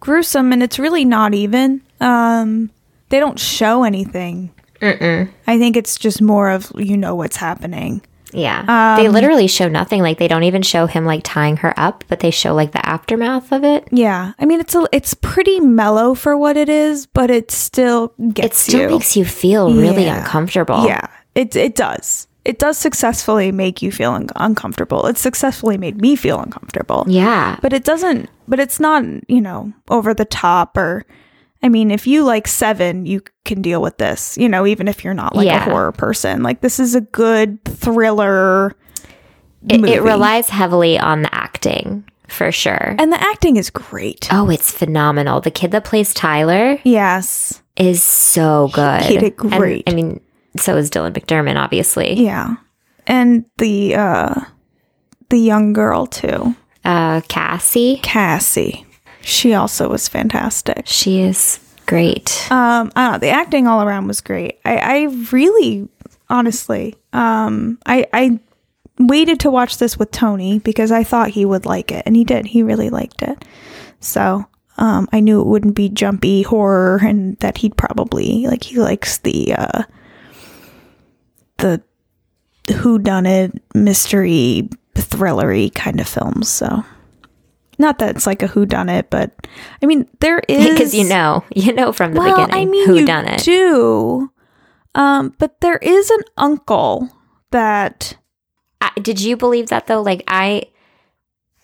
[0.00, 1.82] gruesome, and it's really not even.
[2.00, 2.70] Um,
[3.10, 4.50] they don't show anything.
[4.80, 5.28] Mm-mm.
[5.46, 8.00] I think it's just more of you know what's happening.
[8.32, 10.00] yeah, they Um, literally show nothing.
[10.02, 12.84] Like they don't even show him like tying her up, but they show like the
[12.88, 13.88] aftermath of it.
[13.90, 18.14] Yeah, I mean it's a it's pretty mellow for what it is, but it still
[18.32, 18.88] gets It still you.
[18.88, 20.20] makes you feel really Yeah.
[20.20, 20.86] uncomfortable.
[20.86, 22.26] Yeah, it it does.
[22.44, 25.06] It does successfully make you feel un- uncomfortable.
[25.06, 27.04] It successfully made me feel uncomfortable.
[27.08, 27.58] yeah.
[27.62, 28.30] But it doesn't.
[28.48, 31.04] But it's not you know over the top or.
[31.62, 34.38] I mean, if you like Seven, you can deal with this.
[34.38, 35.60] You know, even if you're not like Yeah.
[35.66, 38.74] a horror person, like this is a good thriller.
[39.68, 42.94] It, it relies heavily on the acting for sure.
[42.98, 44.26] and the acting is great.
[44.32, 45.42] Oh, it's phenomenal.
[45.42, 47.60] The kid that plays Tyler Yes.
[47.76, 49.02] is so good.
[49.02, 49.82] He did And, great.
[49.86, 50.20] I mean,
[50.56, 52.14] so is Dylan McDermott, obviously.
[52.14, 52.56] Yeah.
[53.06, 54.34] And the uh
[55.28, 56.54] the young girl too.
[56.84, 58.86] Uh, Cassie, Cassie.
[59.22, 60.86] She also was fantastic.
[60.86, 62.50] she is great.
[62.50, 64.58] Um, I don't know, the acting all around was great.
[64.64, 65.88] I, I really
[66.28, 68.40] honestly, um I I
[68.98, 72.24] waited to watch this with Tony because I thought he would like it and he
[72.24, 72.46] did.
[72.46, 73.44] He really liked it.
[74.00, 74.46] So
[74.78, 79.18] um, I knew it wouldn't be jumpy horror and that he'd probably like he likes
[79.18, 79.82] the uh
[81.62, 81.82] the
[82.76, 86.84] who done it mystery thrillery kind of films so
[87.78, 89.32] not that it's like a who done it but
[89.82, 92.86] i mean there is Because you know, you know from the well, beginning I mean,
[92.86, 93.42] who done it.
[93.42, 94.30] do.
[94.94, 97.08] Um, but there is an uncle
[97.52, 98.16] that.
[98.80, 100.02] I, did you believe that though?
[100.02, 100.64] Like I,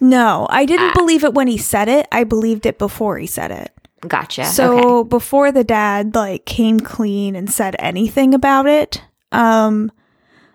[0.01, 0.95] No, I didn't Ah.
[0.95, 2.07] believe it when he said it.
[2.13, 3.73] I believed it before he said it.
[4.07, 4.45] gotcha.
[4.45, 5.09] So okay.
[5.09, 9.91] before the dad like came clean and said anything about it, um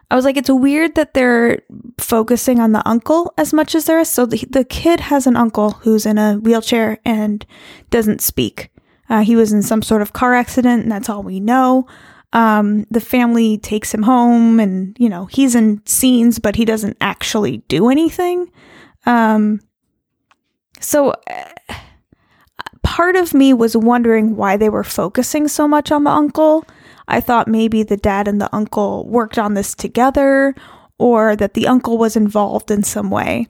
[0.09, 1.61] I was like it's weird that they're
[1.97, 4.09] focusing on the uncle as much as there is.
[4.09, 7.45] So the, the kid has an uncle who's in a wheelchair and
[7.89, 8.71] doesn't speak.
[9.09, 11.87] Uh, he was in some sort of car accident, and that's all we know.
[12.33, 16.97] Um, the family takes him home, and you know he's in scenes, but he doesn't
[17.01, 18.51] actually do anything.
[19.05, 19.61] Um,
[20.79, 21.75] so uh,
[22.83, 26.65] part of me was wondering why they were focusing so much on the uncle.
[27.11, 30.55] I thought maybe the dad and the uncle worked on this together
[30.97, 33.47] or that the uncle was involved in some way.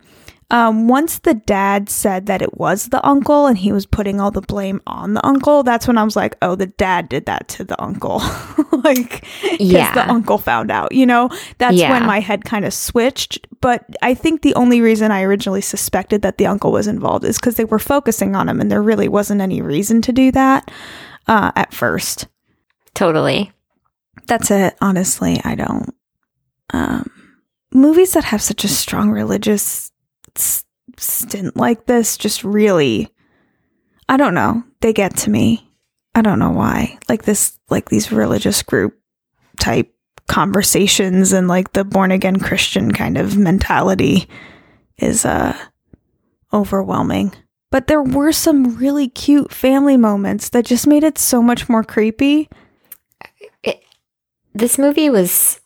[0.49, 4.31] Um, once the dad said that it was the uncle and he was putting all
[4.31, 7.47] the blame on the uncle, that's when I was like, oh, the dad did that
[7.49, 8.17] to the uncle.
[8.83, 9.93] like, because Yeah.
[9.93, 11.29] the uncle found out, you know?
[11.57, 11.91] That's Yeah.
[11.91, 13.47] when my head kind of switched.
[13.61, 17.37] But I think the only reason I originally suspected that the uncle was involved is
[17.37, 20.69] because they were focusing on him and there really wasn't any reason to do that
[21.29, 22.27] uh, at first.
[22.93, 23.51] Totally.
[24.27, 24.75] That's it.
[24.81, 25.93] Honestly, I don't.
[26.73, 27.09] Um,
[27.73, 29.91] movies that have such a strong religious
[30.97, 33.09] stint like this just really,
[34.07, 34.63] I don't know.
[34.81, 35.67] They get to me.
[36.15, 36.97] I don't know why.
[37.07, 38.97] Like this, like these religious group
[39.59, 39.93] type
[40.27, 44.29] conversations and like the born again Christian kind of mentality
[44.97, 45.57] is uh
[46.53, 47.33] overwhelming.
[47.69, 51.83] But there were some really cute family moments that just made it so much more
[51.83, 52.49] creepy.
[54.53, 55.59] This movie was.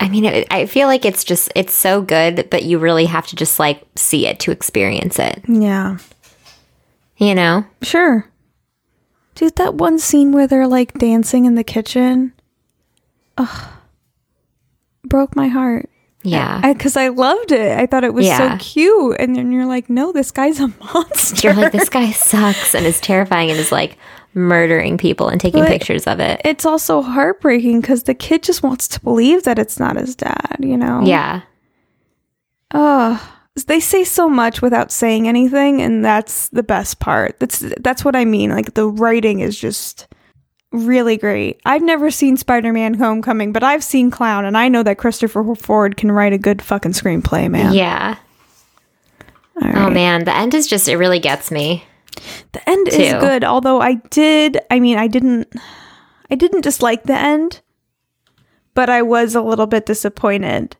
[0.00, 3.26] I mean, it, I feel like it's just it's so good, but you really have
[3.28, 5.42] to just like see it to experience it.
[5.48, 5.98] Yeah.
[7.16, 7.64] You know?
[7.82, 8.30] Sure.
[9.34, 12.32] Dude, that one scene where they're like dancing in the kitchen.
[13.36, 13.68] Ugh.
[15.04, 15.88] Broke my heart.
[16.22, 16.72] Yeah.
[16.72, 17.78] Because I, loved it.
[17.78, 18.56] I thought it was Yeah.
[18.58, 19.16] so cute.
[19.18, 21.48] And then you're like, no, this guy's a monster.
[21.48, 23.96] You're like, this guy sucks and is terrifying and is like
[24.38, 26.40] murdering people and taking But- pictures of it.
[26.44, 30.56] it's also heartbreaking because the kid just wants to believe that it's not his dad,
[30.60, 31.00] you know?
[31.04, 31.42] Yeah.
[32.72, 33.20] Oh,
[33.66, 37.40] they say so much without saying anything, and that's the best part.
[37.40, 38.50] That's that's what I mean.
[38.50, 40.06] Like the writing is just
[40.70, 41.60] really great.
[41.64, 45.96] I've never seen Spider-Man: Homecoming, but I've seen Clown, and I know that Christopher Ford
[45.96, 47.72] can write a good fucking screenplay, man.
[47.72, 48.16] Yeah.
[49.60, 51.84] All Oh man, the end is just it really gets me.
[52.52, 53.44] The end is good.
[53.44, 55.52] Although I did, I mean, I didn't,
[56.30, 57.60] I didn't dislike the end,
[58.74, 60.76] but I was a little bit disappointed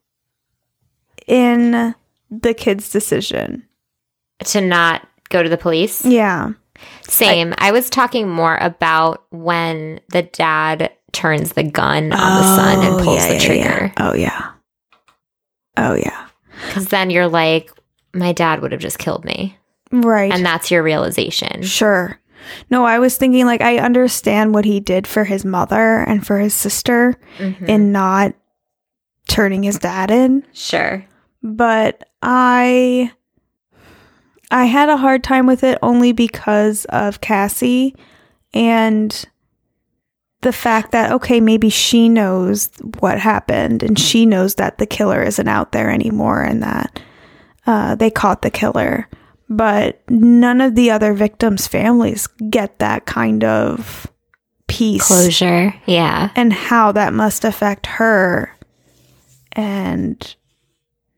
[1.26, 1.94] in
[2.30, 3.64] the kid's decision.
[4.44, 6.04] To not go to the police.
[6.04, 6.52] Yeah.
[7.08, 7.54] Same.
[7.58, 12.94] I, was talking more about when the dad turns the gun on the son and
[13.00, 13.86] Oh, pulls yeah, the trigger.
[13.86, 13.92] yeah.
[13.98, 14.50] Oh yeah.
[15.76, 16.28] Oh yeah.
[16.68, 17.72] Because then you're like,
[18.14, 19.57] my dad would have just killed me.
[19.92, 20.32] Right.
[20.32, 21.62] And that's your realization.
[21.62, 22.18] sure.
[22.70, 26.38] No, I was thinking like I understand what he did for his mother and for
[26.38, 27.68] his sister Mhm.
[27.68, 28.32] in not
[29.28, 31.04] turning his dad in, Sure.
[31.42, 33.12] but I
[34.50, 37.94] I had a hard time with it only because of Cassie
[38.54, 39.26] and
[40.40, 42.70] the fact that okay, maybe she knows
[43.00, 46.98] what happened and she knows that the killer isn't out there anymore and that
[47.66, 49.06] uh, they caught the killer.
[49.50, 54.06] But none of the other victims' families get that kind of
[54.66, 55.74] peace Closure.
[55.86, 56.30] Yeah.
[56.36, 58.54] and how that must affect her.
[59.52, 60.34] And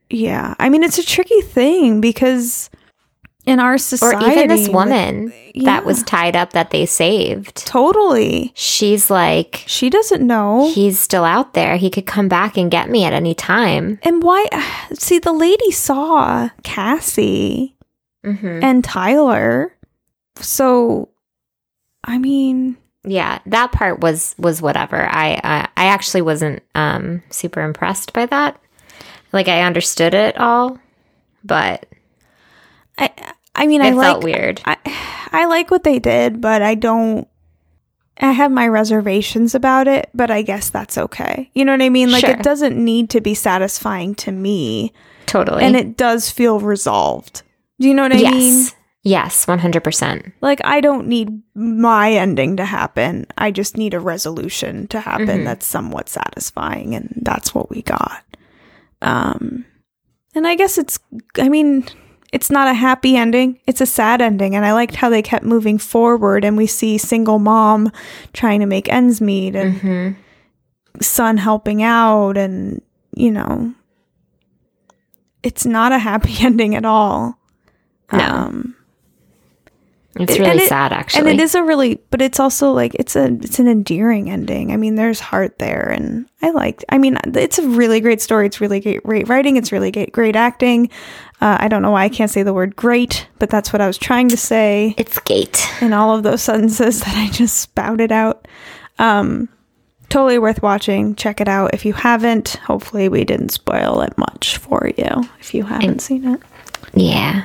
[0.08, 2.70] yeah, I mean, it's a tricky thing because
[3.46, 5.64] in our Or society, even this with- woman yeah.
[5.64, 7.66] that was tied up that they saved.
[7.66, 10.70] totally, She's like, she doesn't know.
[10.72, 11.76] he's still out there.
[11.76, 13.98] He could come back and get me at any time.
[14.02, 14.46] and why?
[14.92, 17.74] See, the lady saw Cassie
[18.24, 19.74] hmm and Tyler.
[20.40, 21.08] So,
[22.04, 24.96] I mean, Yeah, that part was was whatever.
[25.06, 28.60] I I, I actually wasn't um super impressed by that.
[29.32, 30.78] Like I understood it all,
[31.44, 31.86] but
[32.98, 33.10] I,
[33.54, 34.60] I mean, it I felt like weird.
[34.64, 34.76] I,
[35.32, 37.26] I like what they did, but I don't.
[38.22, 41.50] I have my reservations about it, but I guess that's okay.
[41.54, 42.12] You know what I mean?
[42.12, 42.34] Like Sure.
[42.34, 44.92] it doesn't need to be satisfying to me,
[45.26, 45.62] Totally.
[45.64, 47.42] and it does feel resolved.
[47.80, 48.32] Do you know what I yes.
[48.32, 48.66] mean?
[49.02, 50.32] Yes, one hundred percent.
[50.42, 53.26] Like I don't need my ending to happen.
[53.38, 55.44] I just need a resolution to happen Mhm.
[55.44, 58.22] that's somewhat satisfying, and that's what we got.
[59.00, 59.64] Um,
[60.34, 60.98] and I guess it's.
[61.38, 61.86] I mean,
[62.30, 63.58] it's not a happy ending.
[63.66, 66.98] It's a sad ending, and I liked how they kept moving forward, and we see
[66.98, 67.90] single mom
[68.34, 70.10] trying to make ends meet, and hmm
[71.00, 72.82] son helping out, and
[73.16, 73.72] you know,
[75.42, 77.38] it's not a happy ending at all.
[78.12, 78.18] No.
[78.24, 78.74] Um,
[80.16, 81.30] It's really it- sad, actually.
[81.30, 84.72] And it is a really, but it's also like it's a it's an endearing ending.
[84.72, 86.84] I mean, there's heart there, and I liked.
[86.88, 88.46] I mean, it's a really great story.
[88.46, 89.56] It's really great, great writing.
[89.56, 90.90] It's really great, great acting.
[91.40, 93.86] Uh, I don't know why I can't say the word great, but that's what I
[93.86, 95.66] was trying to say It's Gate.
[95.80, 98.46] in all of those sentences that I just spouted out.
[98.98, 99.48] Um,
[100.10, 101.14] totally worth watching.
[101.14, 102.56] Check it out if you haven't.
[102.66, 106.40] Hopefully, we didn't spoil it much for you if you haven't seen it.
[106.94, 107.44] Yeah.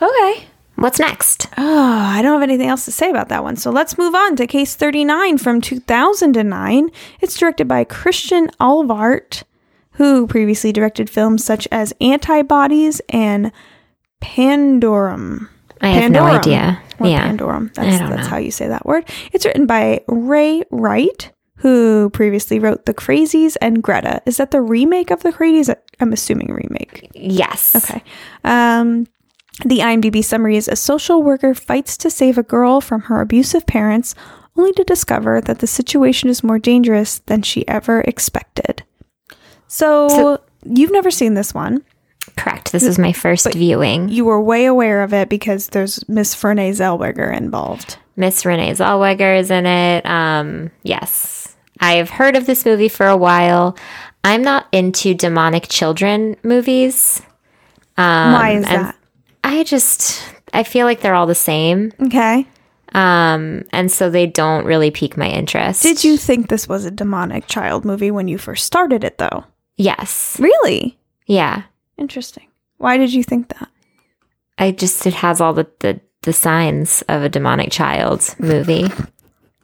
[0.00, 0.46] Okay.
[0.76, 1.46] What's next?
[1.58, 3.56] Oh, I don't have anything else to say about that one.
[3.56, 6.90] So let's move on to case 39 from 2009.
[7.20, 9.42] It's directed by Christian Alvart,
[9.92, 13.52] who previously directed films such as Antibodies and
[14.22, 15.48] Pandorum.
[15.82, 16.80] I have no idea.
[17.02, 17.28] Yeah.
[17.30, 17.70] Pandorum.
[17.78, 19.06] I That's, that's how you say that word.
[19.32, 24.22] It's written by Ray Wright, who previously wrote The Crazies and Greta.
[24.24, 25.74] Is that the remake of The Crazies?
[26.00, 27.10] I'm assuming remake.
[27.14, 27.76] Yes.
[27.76, 28.02] Okay.
[28.44, 29.06] Um,
[29.64, 33.66] the IMDb summary is a social worker fights to save a girl from her abusive
[33.66, 34.14] parents,
[34.56, 38.82] only to discover that the situation is more dangerous than she ever expected.
[39.68, 41.82] So, So- you've never seen this one.
[42.36, 42.72] Correct.
[42.72, 44.08] This is my first viewing.
[44.08, 47.96] You were way aware of it because there's Miss Fernay Zellweger involved.
[48.16, 50.04] Miss Renee Zellweger is in it.
[50.06, 51.56] Um, yes.
[51.80, 53.76] I've heard of this movie for a while.
[54.22, 57.22] I'm not into demonic children movies.
[57.96, 58.96] Um, Why is that?
[59.44, 60.22] I just
[60.52, 61.92] I feel like they're all the same.
[62.00, 62.46] Okay.
[62.92, 65.82] Um, and so they don't really pique my interest.
[65.82, 69.44] Did you think this was a demonic child movie when you first started it, though?
[69.76, 70.36] Yes.
[70.40, 70.98] Really?
[71.26, 71.62] Yeah.
[71.96, 72.48] Interesting.
[72.78, 73.68] Why did you think that?
[74.58, 78.88] I just it has all the the, the signs of a demonic child movie.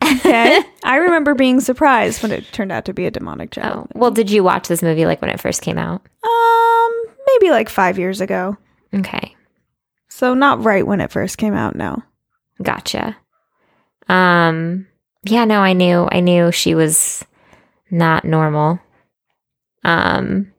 [0.03, 0.61] Okay.
[0.85, 3.89] I remember being surprised when it turned out to be a demonic child.
[3.95, 3.99] Oh.
[3.99, 6.03] Well, did you watch this movie like when it first came out?
[6.23, 8.57] Um, maybe like five years ago.
[8.95, 9.35] Okay.
[10.17, 11.77] So not right when it first came out.
[11.77, 12.03] No.
[12.63, 13.15] Gotcha.
[14.09, 14.87] Um
[15.25, 17.23] yeah, no, I knew I knew she was
[17.91, 18.81] not normal.
[19.85, 20.55] Um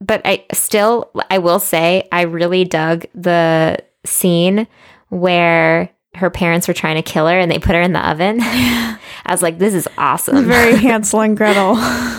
[0.00, 4.66] but I still I will say I really dug the scene
[5.10, 8.38] where her parents were trying to kill her and they put her in the oven.
[8.40, 8.98] I
[9.28, 10.42] was like, this is awesome.
[10.48, 11.74] Very Hansel and Gretel.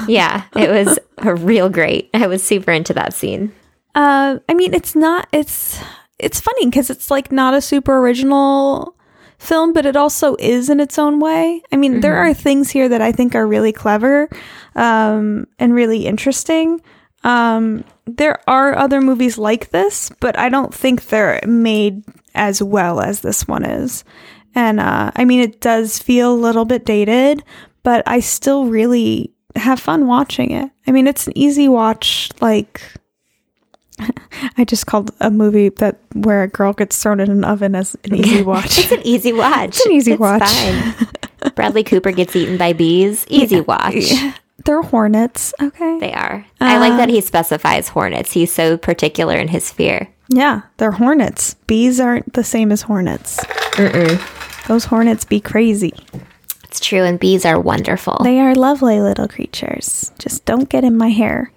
[0.07, 2.11] yeah, it was a real great.
[2.13, 3.51] I was super into that scene.
[3.95, 5.27] Uh, I mean, it's not.
[5.31, 5.81] It's
[6.19, 8.95] it's funny because it's like not a super original
[9.37, 11.61] film, but it also is in its own way.
[11.71, 14.29] I mean, there are things here that I think are really clever
[14.75, 16.81] um, and really interesting.
[17.23, 23.01] Um, there are other movies like this, but I don't think they're made as well
[23.01, 24.03] as this one is.
[24.53, 27.43] And uh, I mean, it does feel a little bit dated,
[27.83, 30.71] but I still really have fun watching it.
[30.87, 32.81] I mean, it's an easy watch, like.
[34.57, 37.95] I just called a movie that where a girl gets thrown in an oven as
[38.03, 38.77] an easy watch.
[38.77, 39.69] It's an easy watch.
[39.77, 40.43] It's an easy watch.
[40.43, 41.51] Fine.
[41.55, 43.25] Bradley Cooper gets eaten by bees.
[43.29, 44.11] Easy watch.
[44.65, 45.99] They're hornets, okay?
[45.99, 46.45] They are.
[46.59, 48.31] I like Uh, that he specifies hornets.
[48.31, 50.09] He's so particular in his fear.
[50.27, 51.53] yeah, they're hornets.
[51.67, 53.39] Bees aren't the same as hornets.
[54.67, 55.93] Those hornets be crazy.
[56.63, 58.19] It's true, and bees are wonderful.
[58.23, 60.11] They are lovely little creatures.
[60.17, 61.51] Just don't get in my hair.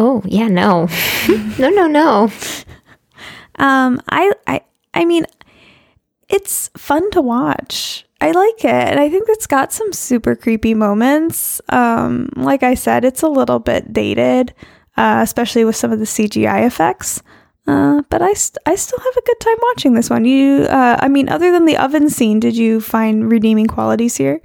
[0.00, 0.88] Oh yeah, no,
[1.58, 2.30] no, no, no.
[3.56, 4.62] Um, I, I,
[4.94, 5.26] I mean,
[6.30, 8.06] it's fun to watch.
[8.22, 11.60] I like it, and I think it's got some super creepy moments.
[11.68, 14.54] Um, like I said, it's a little bit dated,
[14.96, 17.22] uh, especially with some of the CGI effects.
[17.66, 20.24] Uh, but I, st- I still have a good time watching this one.
[20.24, 24.40] You, uh, I mean, other than the oven scene, did you find redeeming qualities here?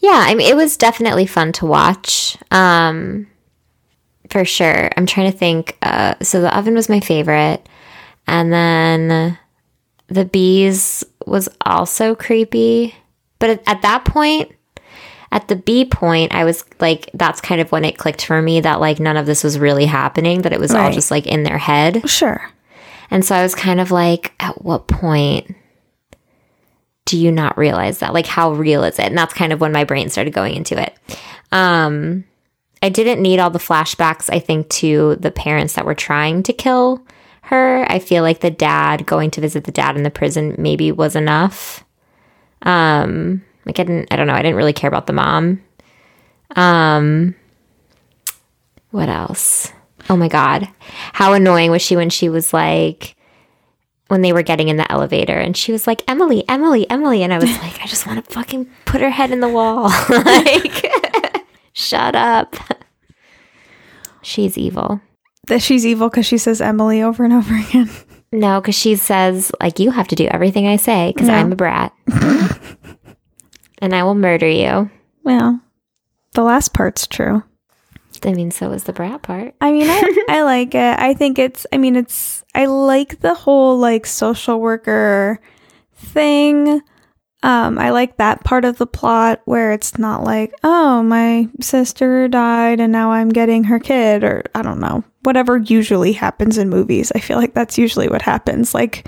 [0.00, 2.36] Yeah, I mean, it was definitely fun to watch.
[2.50, 3.26] Um,
[4.30, 4.90] for sure.
[4.96, 5.76] I'm trying to think.
[5.82, 7.68] Uh, so the oven was my favorite,
[8.26, 9.38] and then
[10.08, 12.94] the bees was also creepy.
[13.38, 14.52] But at, at that point,
[15.32, 18.60] at the bee point, I was like, that's kind of when it clicked for me
[18.60, 20.42] that like none of this was really happening.
[20.42, 22.08] That it was all just like in their head.
[22.08, 22.50] Sure.
[23.10, 25.54] And so I was kind of like, at what point
[27.04, 28.14] do you not realize that?
[28.14, 29.06] Like, how real is it?
[29.06, 30.94] And that's kind of when my brain started going into it.
[31.52, 32.24] Um,
[32.84, 36.52] I didn't need all the flashbacks, I think, to the parents that were trying to
[36.52, 37.02] kill
[37.40, 37.90] her.
[37.90, 41.16] I feel like the dad going to visit the dad in the prison maybe was
[41.16, 41.82] enough.
[42.60, 45.62] Um, like I didn't, I don't know, I didn't really care about the mom.
[46.56, 47.34] Um,
[48.90, 49.72] what else?
[50.10, 50.68] Oh my god,
[51.14, 53.16] how annoying was she when she was like,
[54.08, 57.32] when they were getting in the elevator, and she was like, Emily, Emily, Emily, and
[57.32, 60.84] I was like, I just want to fucking put her head in the wall, like,
[61.74, 62.56] shut up.
[64.22, 65.02] She's evil.
[65.48, 67.90] That she's evil because she says Emily over and over again.
[68.32, 71.34] No, because she says, like, you have to do everything I say because No.
[71.34, 71.92] I'm a brat.
[73.78, 74.90] and I will murder you.
[75.22, 75.60] Well,
[76.32, 77.42] the last part's true.
[78.24, 79.54] I mean, so is the brat part.
[79.60, 80.98] I mean, I, I like it.
[80.98, 85.38] I think it's, I mean, it's, I like the whole like social worker
[85.94, 86.80] thing.
[87.44, 92.26] Um, I like that part of the plot where it's not like, oh, my sister
[92.26, 96.70] died and now I'm getting her kid, or I don't know, whatever usually happens in
[96.70, 97.12] movies.
[97.14, 98.74] I feel like that's usually what happens.
[98.74, 99.06] Like,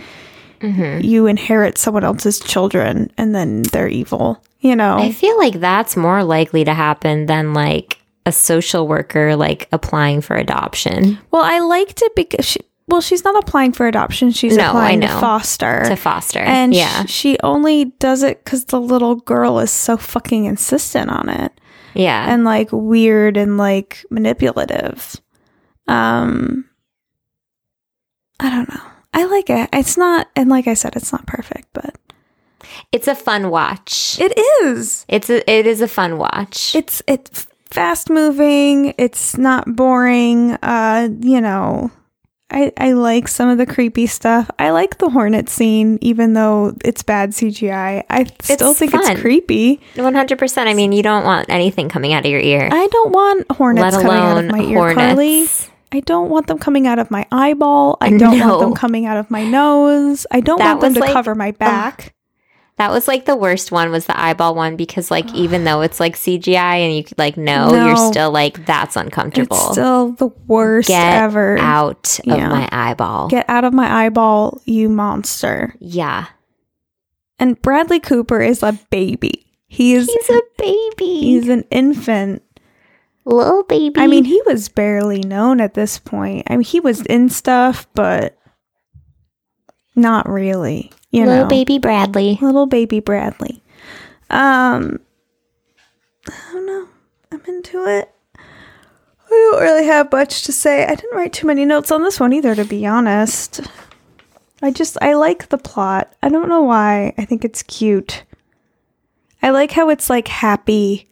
[0.61, 1.05] Mm-hmm.
[1.05, 4.97] you inherit someone else's children and then they're evil, you know?
[4.97, 10.23] I feel like that's more likely to happen than like a social worker like applying
[10.23, 14.31] for adoption well, I liked it because she, well, she's not applying for adoption.
[14.31, 15.85] She's No, applying to foster.
[15.89, 16.39] to foster.
[16.39, 17.05] And yeah.
[17.05, 21.53] sh- she only does it because the little girl is so fucking insistent on it
[21.95, 22.33] yeah.
[22.33, 25.17] and like weird and like manipulative.
[25.89, 26.65] Um,
[28.39, 28.83] I don't know.
[29.15, 29.69] I like it.
[29.73, 31.97] It's not, and like I said, it's not perfect, but
[32.93, 34.19] it's a fun watch.
[34.21, 34.33] it
[34.65, 35.07] is.
[35.09, 36.75] It's a, it is a fun watch.
[36.75, 38.95] It's it's fast moving.
[38.99, 40.53] It's not boring.
[40.63, 41.91] Uh, you know.
[42.49, 44.49] I, I like some of the creepy stuff.
[44.59, 48.05] I like the hornet scene, even though it's bad CGI.
[48.09, 49.03] I still It's think fun.
[49.11, 49.81] it's creepy.
[49.97, 50.59] 100%.
[50.67, 52.69] I mean, you don't want anything coming out of your ear.
[52.71, 54.97] I don't want hornets let coming out alone of my ear, hornets.
[55.01, 55.49] Carly.
[55.93, 57.97] I don't want them coming out of my eyeball.
[58.01, 58.49] I don't No.
[58.49, 60.27] want them coming out of my nose.
[60.31, 62.13] I don't That want them to like- cover my back.
[62.79, 65.99] That was like the worst one was the eyeball one because like even though it's
[65.99, 67.87] like CGI and you could like know No.
[67.87, 69.57] you're still like that's uncomfortable.
[69.57, 71.57] it's still the worst Get ever.
[71.59, 72.49] out of Yeah.
[72.51, 73.29] my eyeball.
[73.29, 75.75] Get out of my eyeball, you monster.
[75.81, 76.27] yeah.
[77.39, 79.47] And Bradley Cooper is a baby.
[79.69, 81.21] He is He's a baby.
[81.21, 82.43] he's an infant.
[83.25, 83.95] little baby.
[83.99, 86.47] I mean, he was barely known at this point.
[86.49, 88.39] I mean, he was in stuff, but
[89.95, 90.93] not really.
[91.11, 92.39] You little know, baby Bradley.
[92.41, 93.63] little baby Bradley.
[94.31, 95.01] Um,
[96.29, 96.89] I don't know.
[97.33, 98.13] I'm into it.
[98.37, 100.85] I don't really have much to say.
[100.85, 103.61] I didn't write too many notes on this one either, to be honest.
[104.63, 106.15] I just I like the plot.
[106.23, 107.13] I don't know why.
[107.19, 108.25] I think it's cute.
[109.43, 111.09] I like how it's like happy,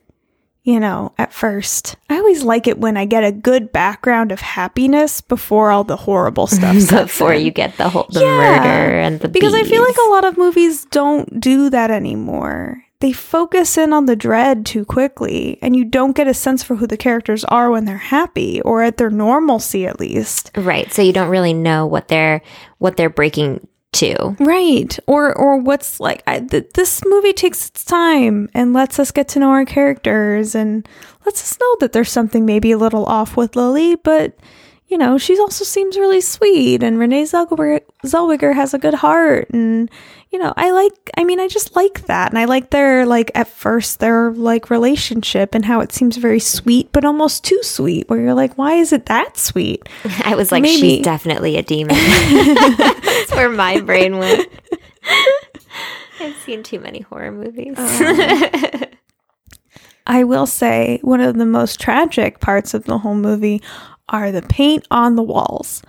[0.65, 1.95] you know, at first.
[2.11, 5.97] I always like it when I get a good background of happiness before all the
[5.97, 7.45] horrible stuff Before in.
[7.45, 8.37] you get the whole the Yeah.
[8.37, 12.83] murder and the Because I feel like a lot of movies don't do that anymore.
[13.01, 16.77] They focus in on the dread too quickly, and you don't get a sense for
[16.77, 20.51] who the characters are when they're happy or at their normalcy, at least.
[20.57, 20.91] right.
[20.91, 22.41] So you don't really know what they're
[22.79, 24.37] what they're breaking to.
[24.39, 24.99] Right.
[25.07, 29.29] Or or what's like I, th- this movie takes its time and lets us get
[29.29, 30.89] to know our characters and
[31.25, 34.37] lets us know that there's something maybe a little off with Lily, but
[34.89, 39.49] you know, she also seems really sweet and Renee Zellweger, Zellweger has a good heart
[39.51, 39.91] and
[40.35, 42.31] you know, I like I mean, I just like that.
[42.33, 46.41] And I like their like at first their like relationship and how it seems very
[46.41, 49.89] sweet but almost too sweet where you're like, why is it that sweet?
[50.25, 50.97] I was like, Maybe.
[50.97, 51.95] she's definitely a demon.
[51.97, 54.49] That's where my brain went.
[56.19, 57.79] I've seen too many horror movies.
[57.79, 58.87] Um,
[60.09, 63.63] I will say one of the most tragic parts of the whole movie
[64.09, 65.81] are the paint on the walls.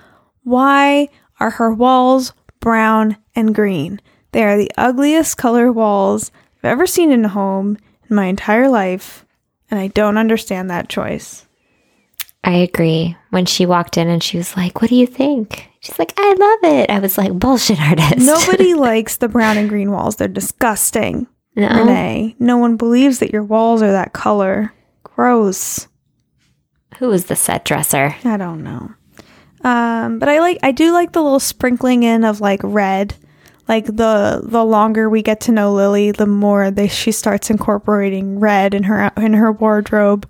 [0.43, 3.99] Why are her walls brown and green?
[4.35, 7.77] They are the ugliest color walls I've ever seen in a home
[8.09, 9.25] in my entire life,
[9.71, 11.45] and I don't understand that choice.
[12.43, 13.15] I agree.
[13.29, 15.69] When she walked in and she was like, What do you think?
[15.79, 16.89] She's like, I love it.
[16.89, 18.17] I was like, Bullshit artist.
[18.17, 20.17] Nobody likes the brown and green walls.
[20.17, 21.27] They're disgusting.
[21.55, 21.69] no.
[21.69, 24.73] Renee, no one believes that your walls are that color.
[25.03, 25.87] Gross.
[26.97, 28.13] Who was the set dresser?
[28.25, 28.93] I don't know.
[29.63, 33.15] Um, but I like I do like the little sprinkling in of like red.
[33.67, 38.39] Like the the longer we get to know Lily, the more they she starts incorporating
[38.39, 40.29] red in her in her wardrobe.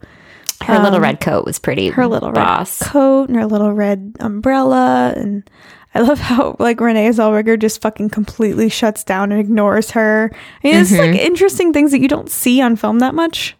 [0.63, 1.89] Her little red coat was pretty.
[1.89, 2.81] Um, Her little boss.
[2.81, 5.47] red coat and her little red umbrella and
[5.93, 10.29] I love how like Renee Zellweger just fucking completely shuts down and ignores her.
[10.63, 13.55] I mean, it's like interesting things that you don't see on film that much.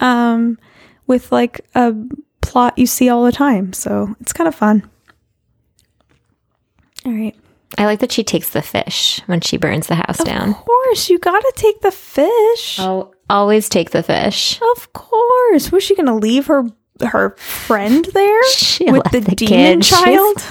[0.00, 0.58] Um,
[1.06, 1.94] with like a
[2.42, 4.88] plot you see all the time, so it's kind of fun.
[7.06, 7.34] All right.
[7.78, 10.50] I like that she takes the fish when she burns the house down.
[10.50, 12.78] Of course, you gotta take the fish.
[12.80, 14.60] Oh, always take the fish.
[14.76, 15.70] Of course.
[15.70, 16.66] Was she gonna leave her
[17.00, 19.82] her friend there She with the, the demon kid.
[19.82, 20.44] Child?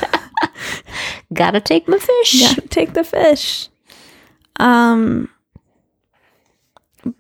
[1.34, 2.42] Gotta take my fish.
[2.42, 3.70] Gotta take the fish.
[4.60, 5.30] Um,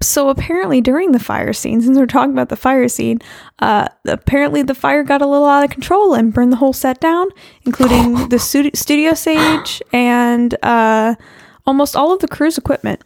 [0.01, 3.19] so apparently during the fire scene, since we're talking about the fire scene,
[3.59, 6.99] uh, apparently the fire got a little out of control and burned the whole set
[6.99, 7.27] down,
[7.65, 11.15] including the stu- studio stage and uh,
[11.65, 13.01] almost all of the crew's equipment.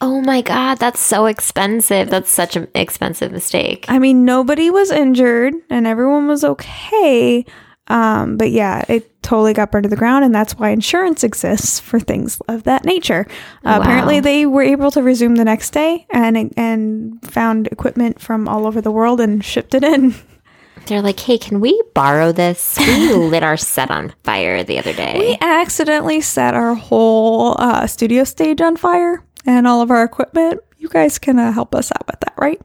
[0.00, 2.10] Oh my god, that's so expensive.
[2.10, 3.86] That's such an expensive mistake.
[3.88, 7.44] I mean, nobody was injured and everyone was okay.
[7.88, 11.78] Um, but yeah, it totally got burned to the ground, and that's why insurance exists
[11.80, 13.26] for things of that nature.
[13.64, 13.80] Uh, Wow.
[13.82, 18.66] Apparently, they were able to resume the next day and and found equipment from all
[18.66, 20.14] over the world and shipped it in.
[20.86, 22.76] They're like, "Hey, can we borrow this?
[22.78, 27.86] We lit our set on fire the other day." We accidentally set our whole uh,
[27.86, 30.60] studio stage on fire and all of our equipment.
[30.78, 32.60] You guys can uh, help us out with that, right?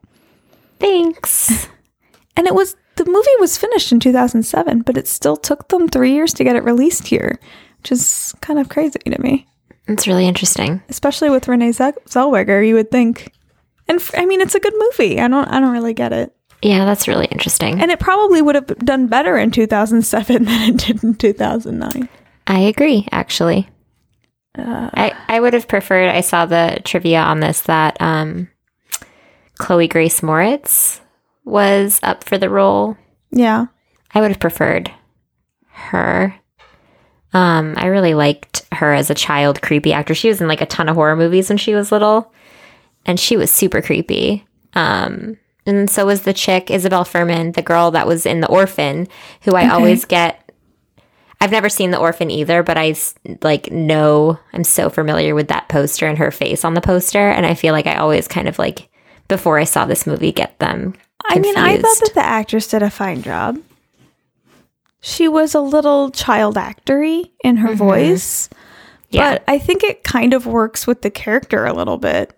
[0.80, 1.68] Thanks.
[2.38, 6.14] And it was the movie was finished in 2007, but it still took them three
[6.14, 7.40] years to get it released here,
[7.80, 9.48] which is kind of crazy to me.
[9.88, 10.82] It's really interesting.
[10.90, 13.34] Especially with Renee Zell- Zellweger, you would think.
[13.88, 15.20] And f- I mean, it's a good movie.
[15.20, 16.34] I don't, I don't really get it.
[16.62, 17.82] Yeah, that's really interesting.
[17.82, 22.08] And it probably would have done better in 2007 than it did in 2009.
[22.48, 23.68] I agree, actually.
[24.56, 28.50] I, I would have preferred, I saw the trivia on this that um,
[29.58, 31.01] Chloe Grace Moretz
[31.44, 32.98] was up for the role.
[33.32, 33.68] Yeah.
[34.14, 34.92] I would have preferred
[35.72, 36.36] her.
[37.34, 40.14] Um, I really liked her as a child creepy actor.
[40.14, 42.34] She was in like a ton of horror movies when she was little,
[43.06, 44.46] and she was super creepy.
[44.74, 49.08] Um, and so was the chick Isabelle Fuhrman, the girl that was in The Orphan,
[49.44, 50.52] who I always get.
[51.40, 52.96] I've never seen The Orphan either, but I
[53.42, 57.46] like know I'm so familiar with that poster and her face on the poster, and
[57.46, 58.90] I feel like I always kind of like
[59.28, 60.96] before I saw this movie get them.
[61.26, 63.60] I mean, I thought that the actress did a fine job.
[65.00, 68.50] She was a little child actory in her voice,
[69.10, 69.32] Yeah.
[69.34, 72.38] but I think it kind of works with the character a little bit.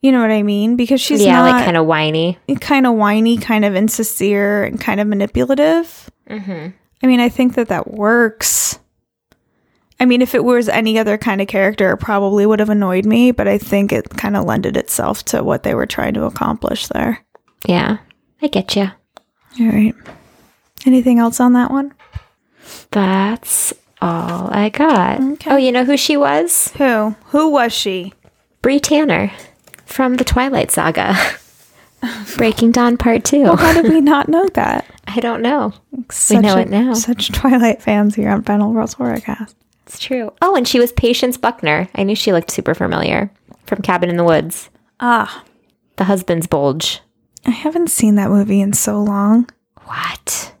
[0.00, 0.76] You know what I mean?
[0.76, 2.38] Because she's yeah, not like kind of whiny.
[2.60, 6.10] kind of whiny, kind of insincere, and kind of manipulative.
[6.28, 6.68] Mm-hmm.
[7.02, 8.78] I mean, I think that that works.
[9.98, 13.04] I mean, if it was any other kind of character, it probably would have annoyed
[13.04, 16.24] me, but I think it kind of lended itself to what they were trying to
[16.24, 17.22] accomplish there.
[17.68, 17.98] Yeah,
[18.42, 18.90] I get you.
[19.60, 19.94] All right.
[20.86, 21.92] Anything else on that one?
[22.90, 25.20] That's all I got.
[25.20, 25.50] Okay.
[25.50, 26.68] Oh, you know who she was?
[26.78, 27.14] Who?
[27.26, 28.12] Who was she?
[28.62, 29.32] Bree Tanner
[29.84, 31.16] from the Twilight Saga.
[32.36, 33.56] Breaking Dawn Part 2.
[33.56, 34.86] How did we not know that?
[35.06, 35.74] I don't know.
[36.10, 36.94] Such know a- it now.
[36.94, 39.54] Such Twilight fans here on Final Girls Horrorcast.
[39.86, 40.32] It's true.
[40.40, 41.88] Oh, and she was Patience Buckner.
[41.94, 43.30] I knew she looked super familiar
[43.66, 44.70] from Cabin in the Woods.
[45.00, 45.44] Ah,
[45.96, 47.00] The husband's bulge.
[47.46, 49.48] I haven't seen that movie in so long.
[49.84, 50.54] What?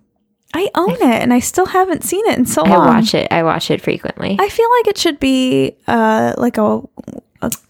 [0.52, 2.72] I own it, and I still haven't seen it in so long.
[2.72, 3.28] I watch it.
[3.30, 4.36] I watch it frequently.
[4.40, 6.82] I feel like it should be uh like a.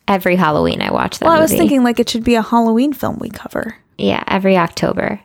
[0.08, 2.92] every Halloween I watch that Well, I was thinking like it should be a Halloween
[2.92, 3.76] film we cover.
[3.98, 5.20] yeah, every October.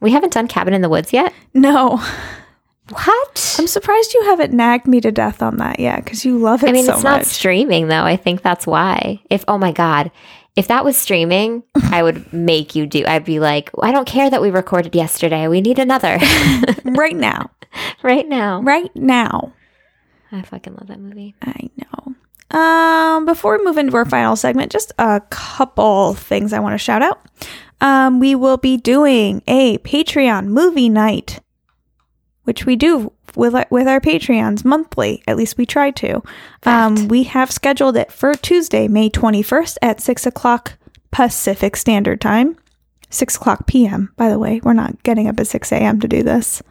[0.00, 1.32] We haven't done Cabin in the Woods yet.
[1.52, 2.00] No,
[2.90, 3.56] What?
[3.58, 6.70] I'm surprised you haven't nagged me to death on that yet because you love it
[6.70, 7.18] I mean, so it's much.
[7.20, 8.02] not streaming though.
[8.02, 9.20] I think that's why.
[9.30, 10.10] If oh my god,
[10.56, 13.04] if that was streaming, I would make you do.
[13.06, 15.48] I'd be like, I don't care that we recorded yesterday.
[15.48, 16.18] We need another
[16.84, 17.50] right now,
[18.02, 18.60] right now.
[18.62, 19.52] right now.
[20.32, 21.34] I fucking love that movie.
[21.42, 22.14] I know.
[22.56, 26.78] Um, before we move into our final segment, just a couple things I want to
[26.78, 27.20] shout out.
[27.80, 31.40] Um, we will be doing a Patreon movie night,
[32.44, 35.22] which we do with our, with our Patreons monthly.
[35.26, 36.22] At least we try to.
[36.64, 40.74] Um, we have scheduled it for Tuesday, May twenty first at six o'clock
[41.10, 42.56] Pacific Standard Time.
[43.08, 44.12] Six o'clock p.m.
[44.16, 46.00] By the way, we're not getting up at six a.m.
[46.00, 46.62] to do this.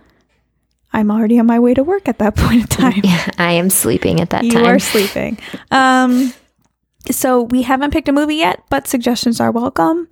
[0.92, 3.02] I'm already on my way to work at that point in time
[3.38, 4.64] I am sleeping at that you time.
[4.64, 5.38] You are sleeping.
[5.72, 6.34] Um,
[7.12, 10.08] so we haven't picked a movie yet, but suggestions are welcome.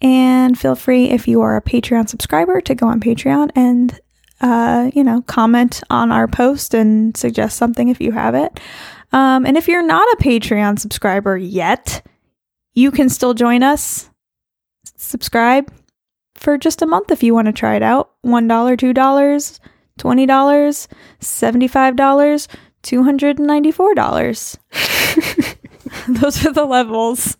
[0.00, 4.00] And feel free if you are a Patreon subscriber to go on Patreon and
[4.42, 8.60] uh, you know comment on our post and suggest something if you have it.
[9.12, 12.04] Um, and if you're not a Patreon subscriber yet,
[12.74, 14.10] you can still join us.
[14.96, 15.72] Subscribe
[16.34, 18.12] for just a month if you want to try it out.
[18.22, 19.60] One dollar, two dollars,
[19.98, 20.88] twenty dollars,
[21.20, 22.48] seventy-five dollars,
[22.82, 24.58] two hundred and ninety-four dollars.
[26.08, 27.36] Those are the levels.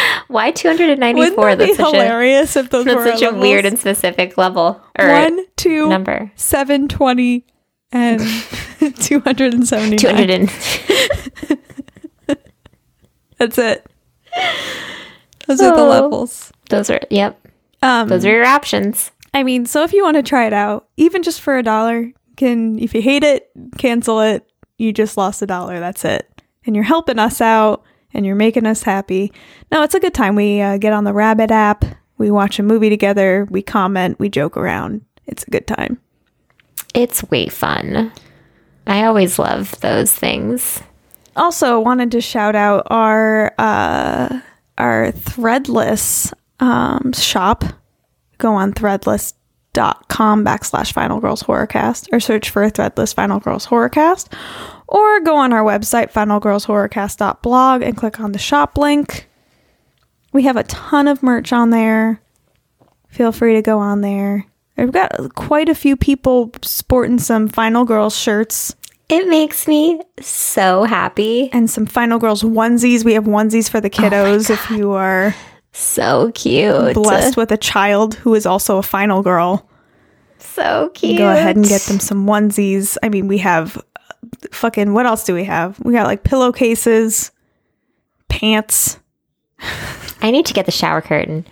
[0.28, 1.18] Why 294?
[1.18, 1.54] Wouldn't four?
[1.56, 4.80] that be That's a hilarious if those that's were such a weird and specific level
[4.98, 6.30] or one, two, number.
[6.36, 7.44] seven, twenty,
[7.92, 8.20] and
[9.00, 10.50] two hundred and Two hundred and
[13.38, 13.86] That's it.
[15.46, 15.88] Those are the Oh.
[15.88, 16.52] levels.
[16.70, 17.38] those are yep.
[17.82, 19.10] Um, Those are your options.
[19.34, 22.10] I mean, so if you want to try it out, even just for a dollar,
[22.36, 24.50] can if you hate it, cancel it.
[24.78, 25.78] You just lost a dollar.
[25.78, 26.26] That's it,
[26.64, 27.84] and you're helping us out,
[28.16, 29.30] and you're making us happy.
[29.70, 30.34] No, it's a good time.
[30.34, 31.84] We uh, get on the Rabbit app,
[32.18, 35.02] we watch a movie together, we comment, we joke around.
[35.26, 36.00] It's a good time.
[36.94, 38.10] It's way fun.
[38.86, 40.82] I always love those things.
[41.36, 44.40] Also, wanted to shout out our uh,
[44.78, 47.64] our Threadless um, shop.
[48.38, 54.32] Go on threadless.com backslash Final Girls Horrorcast or search for Threadless Final Girls Horrorcast
[54.88, 59.28] or go on our website, finalgirlshorrorcast.blog, and click on the shop link.
[60.32, 62.20] We have a ton of merch on there.
[63.08, 64.44] Feel free to go on there.
[64.76, 68.74] We've got quite a few people sporting some Final Girls shirts
[69.08, 71.48] It makes me so happy.
[71.52, 73.02] and some Final Girls onesies.
[73.04, 75.34] We have onesies for the oh kiddos if you are
[75.72, 76.92] So cute.
[76.94, 79.66] blessed with a child who is also a Final Girl.
[80.38, 81.16] So cute.
[81.18, 82.98] Go ahead and get them some onesies.
[83.02, 83.82] I mean, we have
[84.52, 85.78] fucking what else do we have?
[85.84, 87.30] We got like pillowcases,
[88.28, 88.98] pants.
[90.22, 91.46] I need to get the shower curtain.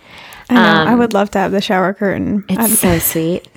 [0.49, 0.61] I know.
[0.61, 2.43] I Um, would love to have the shower curtain.
[2.49, 3.47] It's I'm- so sweet.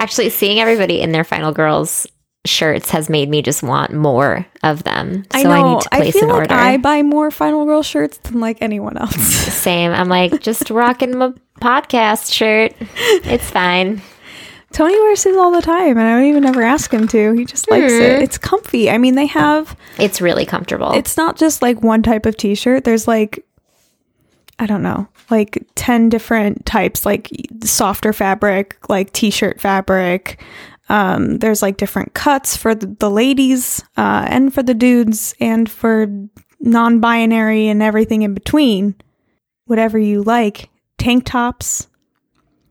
[0.00, 2.06] Actually, seeing everybody in their Final Girls
[2.44, 5.24] shirts has made me just want more of them.
[5.32, 5.74] So I I, know.
[5.74, 6.54] need to place feel an like order.
[6.54, 9.14] I buy more Final Girl shirts than like anyone else.
[9.16, 9.92] Same.
[9.92, 12.72] I'm like, just rocking my podcast shirt.
[12.80, 14.00] It's fine.
[14.72, 17.32] Tony wears his all the time, and I don't even ever ask him to.
[17.32, 18.22] He just likes it.
[18.22, 18.90] It's comfy.
[18.90, 19.76] I mean, they have.
[19.98, 20.92] It's really comfortable.
[20.92, 22.84] It's not just like one type of t-shirt.
[22.84, 23.44] There's like
[24.58, 27.30] I don't know, like 10 different types like
[27.62, 30.42] softer fabric, like t-shirt fabric.
[30.88, 35.70] Um there's like different cuts for the, the ladies uh and for the dudes and
[35.70, 36.06] for
[36.60, 38.96] non-binary and everything in between.
[39.66, 40.70] Whatever you like.
[40.98, 41.86] Tank tops.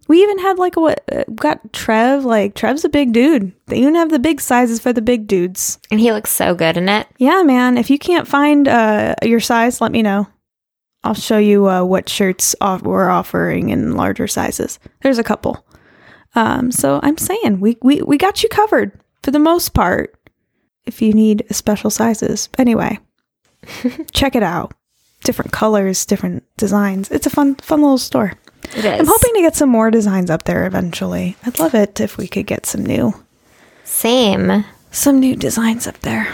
[0.08, 3.52] We even had like a what uh, got Trev, like Trev's a big dude.
[3.68, 5.80] They even have the big sizes for the big dudes.
[5.92, 7.08] and he looks so good in it.
[7.18, 7.78] Yeah, man.
[7.78, 10.28] If you can't find uh, your size, let me know.
[11.04, 14.80] I'll show you uh, what shirts off- we're offering in larger sizes.
[15.02, 15.66] There's a couple.
[16.36, 18.92] Um, so I'm saying we, we we got you covered
[19.24, 20.14] for the most part.
[20.86, 23.00] If you need special sizes, anyway,
[24.12, 24.74] check it out.
[25.24, 27.12] Different colors, different designs.
[27.12, 28.34] It's a fun fun little store.
[28.76, 29.00] It is.
[29.00, 31.36] I'm hoping to get some more designs up there eventually.
[31.46, 33.14] I'd love it if we could get some new
[33.84, 34.66] Same.
[34.92, 36.28] some new designs up there.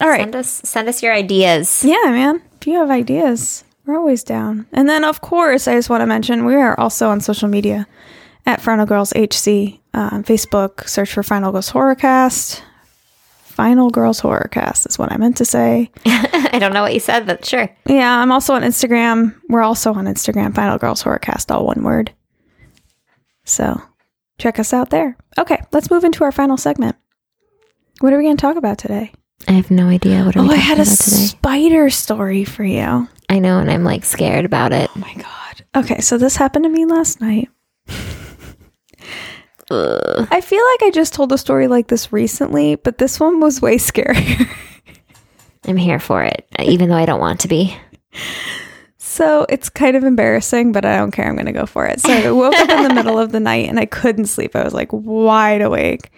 [0.00, 0.20] All right.
[0.20, 1.84] Send us send us your ideas.
[1.84, 2.42] Yeah, man.
[2.60, 4.66] If you have ideas, we're always down.
[4.72, 7.86] And then, of course, I just want to mention we are also on social media
[8.46, 9.80] at Final Girls HC.
[9.92, 12.62] Uh, on Facebook, search for Final Girls Horrorcast.
[13.54, 15.88] Final Girls Horrorcast is what I meant to say.
[16.06, 17.68] I don't know what you said, but sure.
[17.86, 19.40] Yeah, I'm also on Instagram.
[19.48, 22.12] We're also on Instagram, Final Girls Horrorcast, all one word.
[23.44, 23.80] So
[24.38, 25.16] check us out there.
[25.38, 26.96] Okay, let's move into our final segment.
[28.00, 29.12] What are we going to talk about today?
[29.46, 33.08] I have no idea what are Oh, I had a spider story for you.
[33.28, 34.90] I know, and I'm like scared about it.
[34.96, 35.84] Oh my god.
[35.84, 37.50] Okay, so this happened to me last night.
[39.70, 40.28] Ugh.
[40.30, 43.62] I feel like I just told a story like this recently, but this one was
[43.62, 44.48] way scarier.
[45.66, 47.74] I'm here for it, even though I don't want to be.
[48.98, 51.26] so it's kind of embarrassing, but I don't care.
[51.26, 52.00] I'm going to go for it.
[52.00, 54.54] So I woke up in the middle of the night and I couldn't sleep.
[54.54, 56.10] I was like wide awake.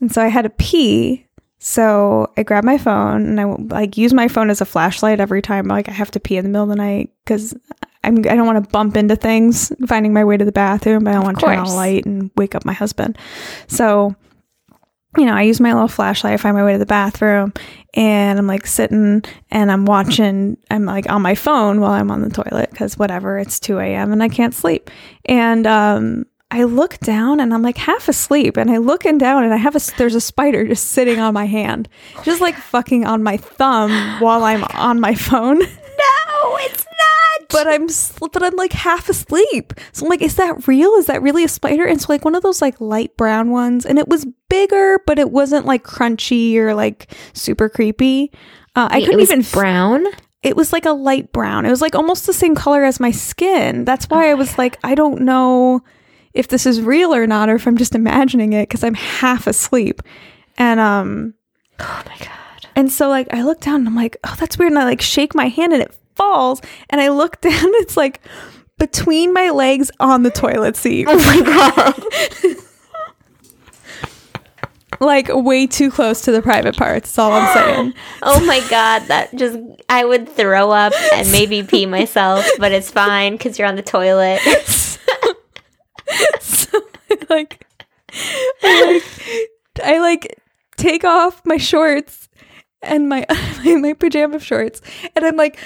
[0.00, 1.26] And so I had to pee.
[1.58, 5.40] So I grabbed my phone and I like use my phone as a flashlight every
[5.40, 7.54] time like I have to pee in the middle of the night because
[8.06, 11.06] I'm I don't want to bump into things finding my way to the bathroom.
[11.06, 13.18] I don't want to turn on a light and wake up my husband.
[13.66, 14.14] So
[15.16, 17.52] you know, I use my little flashlight, I find my way to the bathroom,
[17.94, 22.20] and I'm like sitting and I'm watching, I'm like on my phone while I'm on
[22.20, 24.12] the toilet because whatever, it's 2 a.m.
[24.12, 24.90] and I can't sleep.
[25.24, 29.52] And um, I look down and I'm like half asleep, and I looking down and
[29.52, 31.88] I have a there's a spider just sitting on my hand,
[32.22, 33.90] just like fucking on my thumb
[34.20, 35.58] while I'm on my phone.
[35.58, 37.15] No, it's not.
[37.52, 37.86] But I'm
[38.20, 39.72] but I'm like half asleep.
[39.92, 40.90] So I'm like, is that real?
[40.94, 41.84] Is that really a spider?
[41.86, 45.18] And so like one of those like light brown ones, and it was bigger, but
[45.18, 48.30] it wasn't like crunchy or like super creepy.
[48.74, 49.44] Uh, I couldn't it was even.
[49.52, 50.04] brown.
[50.42, 51.64] it was like a light brown.
[51.66, 53.84] It was like almost the same color as my skin.
[53.84, 55.82] That's why I was like, I don't know
[56.34, 59.46] if this is real or not, or if I'm just imagining it because I'm half
[59.46, 60.02] asleep.
[60.58, 61.32] And um,
[61.80, 62.66] Oh my god.
[62.76, 64.72] and so like I look down and I'm like, oh, that's weird.
[64.72, 66.60] And I like shake my hand and it falls.
[66.90, 68.20] And I look down, it's like
[68.78, 71.06] between my legs on the toilet seat.
[71.08, 72.56] Oh my god.
[75.00, 77.10] like way too close to the private parts.
[77.10, 77.94] That's all I'm saying.
[78.22, 79.58] Oh my god, that just
[79.88, 83.82] I would throw up and maybe pee myself, but it's fine because you're on the
[83.82, 84.40] toilet.
[86.40, 87.66] so I like
[88.62, 90.40] I like I like
[90.76, 92.28] take off my shorts
[92.82, 93.26] and my
[93.64, 94.80] my, my pajama shorts,
[95.14, 95.58] and I'm like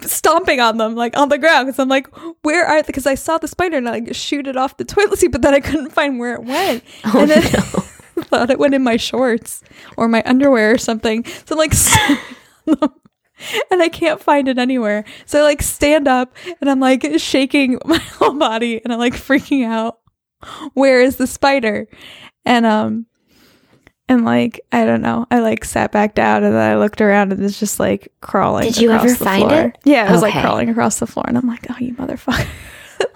[0.00, 2.08] stomping on them like on the ground because I'm like,
[2.42, 5.18] where are because I saw the spider and I like shoot it off the toilet
[5.18, 6.84] seat, but then I couldn't find where it went.
[7.04, 9.62] Oh, and then I thought it went in my shorts
[9.96, 11.24] or my underwear or something.
[11.24, 12.26] So I'm like stomping
[12.68, 12.90] on them,
[13.70, 15.04] and I can't find it anywhere.
[15.26, 19.14] So I like stand up and I'm like shaking my whole body and I'm like
[19.14, 19.98] freaking out.
[20.74, 21.88] Where is the spider?
[22.44, 23.06] And um
[24.08, 27.32] and like I don't know, I like sat back down and then I looked around
[27.32, 28.64] and it's just like crawling.
[28.64, 29.60] Did you ever find floor.
[29.66, 29.78] it?
[29.84, 32.46] Yeah, it was like crawling across the floor, and I'm like, oh, you motherfucker!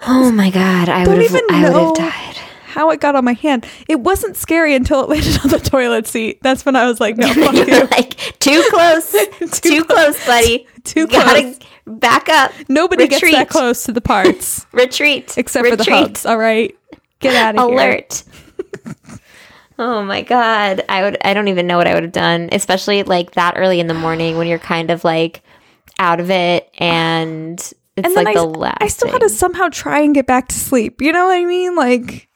[0.07, 2.37] Oh my god, I would have even I would have died.
[2.67, 3.65] How it got on my hand?
[3.89, 6.39] It wasn't scary until it landed on the toilet seat.
[6.41, 7.87] That's when I was like, no, fuck You're you.
[7.87, 9.11] like too close,
[9.59, 10.65] too, close, buddy.
[10.85, 11.21] Too close.
[11.41, 12.51] You gotta back up.
[12.69, 15.99] Nobody gets that close to the parts Retreat, except for the Retreat.
[15.99, 16.25] hubs.
[16.25, 16.73] All right,
[17.19, 17.77] get out of here.
[17.77, 18.23] alert.
[19.83, 21.17] Oh my god, I would.
[21.25, 23.93] I don't even know what I would have done, especially like that early in the
[23.93, 25.43] morning when you're kind of like
[25.99, 28.77] out of it and it's And then like I, the last.
[28.81, 31.01] I still had to somehow try and get back to sleep.
[31.01, 31.75] You know what I mean?
[31.75, 32.29] Like,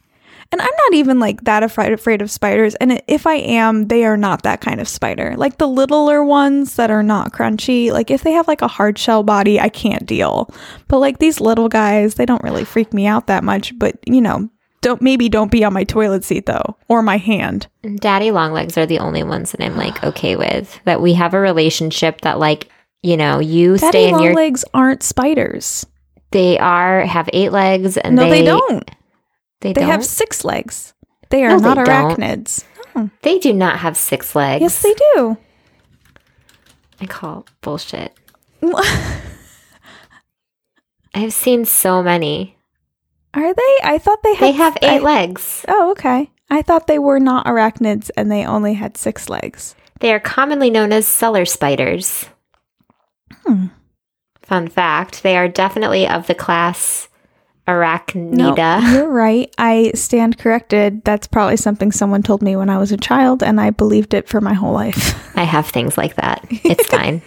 [0.52, 2.76] and I'm not even like that afraid afraid of spiders.
[2.76, 5.36] And if I am, they are not that kind of spider.
[5.38, 7.94] Like the littler ones that are not crunchy.
[7.94, 10.54] Like if they have like a hard shell body, I can't deal.
[10.90, 13.78] But like these little guys, they don't really freak me out that much.
[13.80, 14.50] But you know,
[14.82, 17.68] don't maybe don't be on my toilet seat though, or my hand.
[17.96, 20.80] Daddy long legs are the only ones that I'm like okay with.
[20.86, 22.70] That we have a relationship that like
[23.04, 24.34] you know you Daddy stay in long your.
[24.34, 25.86] legs aren't spiders.
[26.32, 28.92] They are have eight legs and no, they, they, don't.
[29.62, 29.90] They, They don't.
[29.90, 30.94] have six legs.
[31.30, 32.18] They are No, not don't.
[32.20, 32.64] arachnids.
[33.22, 34.62] They do not have six legs.
[34.62, 35.38] Yes, they do.
[37.00, 38.12] I call bullshit.
[41.14, 42.57] I've seen so many.
[43.38, 43.76] Are they?
[43.84, 44.48] I thought they had.
[44.48, 45.64] They have eight I- legs.
[45.68, 46.32] Oh, okay.
[46.50, 49.76] I thought they were not arachnids and they only had six legs.
[50.00, 52.26] They are commonly known as cellar spiders.
[53.46, 53.68] Hmm.
[54.42, 57.10] Fun fact they are definitely of the class
[57.68, 58.94] No, Arachnida.
[58.94, 59.54] you're right.
[59.58, 61.04] I stand corrected.
[61.04, 64.30] That's probably something someone told me when I was a child, and I believed it
[64.30, 65.36] for my whole life.
[65.38, 66.46] I have things like that.
[66.50, 67.22] It's fine.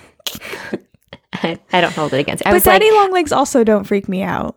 [1.34, 2.46] I, I don't hold it against.
[2.46, 4.56] I but was like, daddy long legs also don't freak me out.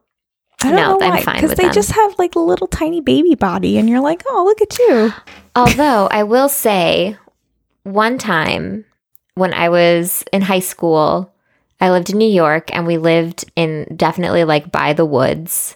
[0.64, 1.74] I don't No, know I'm why, because they them.
[1.74, 5.14] just have like a little tiny baby body, and you're like, oh, look at you.
[5.55, 7.18] Although I will say,
[7.84, 8.86] one time
[9.36, 11.34] when I was in high school,
[11.82, 15.76] I lived in New York and we lived in definitely like by the woods.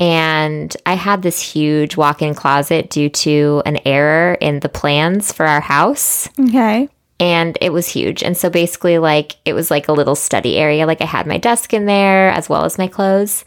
[0.00, 5.32] And I had this huge walk in closet due to an error in the plans
[5.32, 6.28] for our house.
[6.38, 6.88] Okay.
[7.20, 8.22] And it was huge.
[8.22, 10.86] And so basically, like, it was like a little study area.
[10.86, 13.44] Like, I had my desk in there as well as my clothes.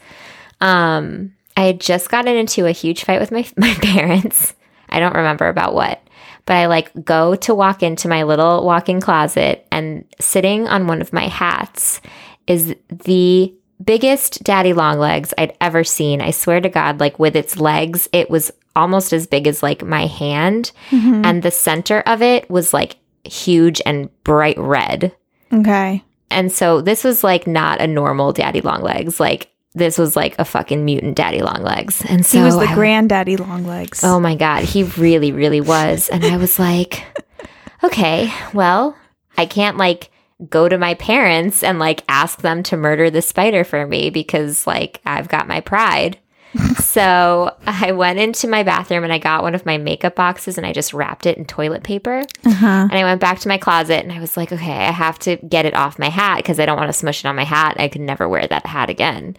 [0.62, 4.54] Um, I had just gotten into a huge fight with my, my parents.
[4.88, 6.02] I don't remember about what,
[6.46, 10.86] but I like go to walk into my little walk in closet, and sitting on
[10.86, 12.00] one of my hats
[12.46, 16.20] is the biggest daddy long legs I'd ever seen.
[16.20, 19.82] I swear to God, like with its legs, it was almost as big as like
[19.84, 20.72] my hand,
[21.24, 25.14] and the center of it was like huge and bright red.
[25.52, 26.02] Okay.
[26.30, 29.20] And so this was like not a normal daddy long legs.
[29.20, 32.02] Like this was like a fucking mutant daddy long legs.
[32.08, 34.02] And so he was the I- granddaddy long legs.
[34.04, 36.08] Oh my God, he really, really was.
[36.08, 37.04] And I was like,
[37.82, 38.96] okay, well,
[39.36, 40.10] I can't like
[40.48, 44.66] go to my parents and like ask them to murder the spider for me because
[44.66, 46.18] like I've got my pride.
[46.78, 50.66] so I went into my bathroom and I got one of my makeup boxes and
[50.66, 52.22] I just wrapped it in toilet paper.
[52.44, 52.66] Uh-huh.
[52.66, 55.36] And I went back to my closet and I was like, okay, I have to
[55.36, 57.76] get it off my hat because I don't want to smush it on my hat.
[57.78, 59.36] I could never wear that hat again.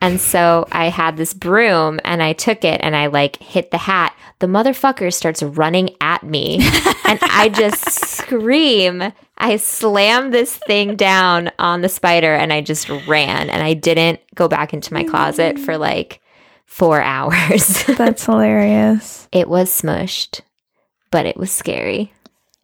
[0.00, 3.78] And so I had this broom and I took it and I like hit the
[3.78, 4.16] hat.
[4.38, 6.60] The motherfucker starts running at me
[7.04, 9.12] and I just scream.
[9.38, 14.20] I slammed this thing down on the spider and I just ran and I didn't
[14.36, 16.20] go back into my closet for like
[16.68, 17.82] four hours.
[17.84, 19.26] That's hilarious.
[19.32, 20.42] it was smushed,
[21.10, 22.12] but it was scary.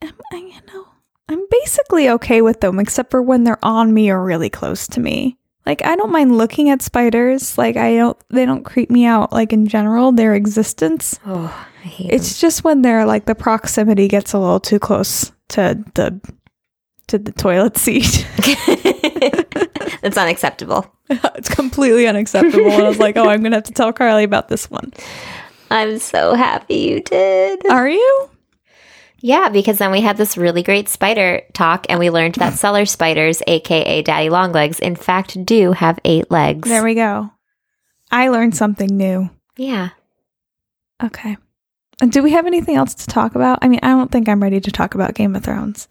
[0.01, 0.87] I, you know,
[1.29, 5.01] I'm basically okay with them, except for when they're on me or really close to
[5.01, 5.39] me.
[5.67, 7.57] Like I don't mind looking at spiders.
[7.57, 9.33] Like I don't, they don't creep me out.
[9.33, 11.19] Like in general, their existence.
[11.25, 11.47] Oh,
[11.83, 15.83] I hate It's just when they're like the proximity gets a little too close to
[15.95, 16.21] the
[17.07, 18.27] to the toilet seat.
[20.03, 20.91] That's unacceptable.
[21.11, 22.71] it's completely unacceptable.
[22.71, 24.93] And I was like, oh, I'm gonna have to tell Carly about this one.
[25.71, 27.67] I'm so happy you did.
[27.71, 28.31] Are you?
[29.21, 32.85] Yeah, because then we had this really great spider talk and we learned that cellar
[32.85, 36.69] spiders, aka daddy longlegs, in fact do have eight legs.
[36.69, 37.31] There we go.
[38.11, 39.31] I learned something new.
[39.57, 39.91] yeah.
[41.03, 41.37] Okay.
[42.01, 43.59] And do we have anything else to talk about?
[43.63, 45.89] I mean, I don't think I'm ready to talk about Game of Thrones.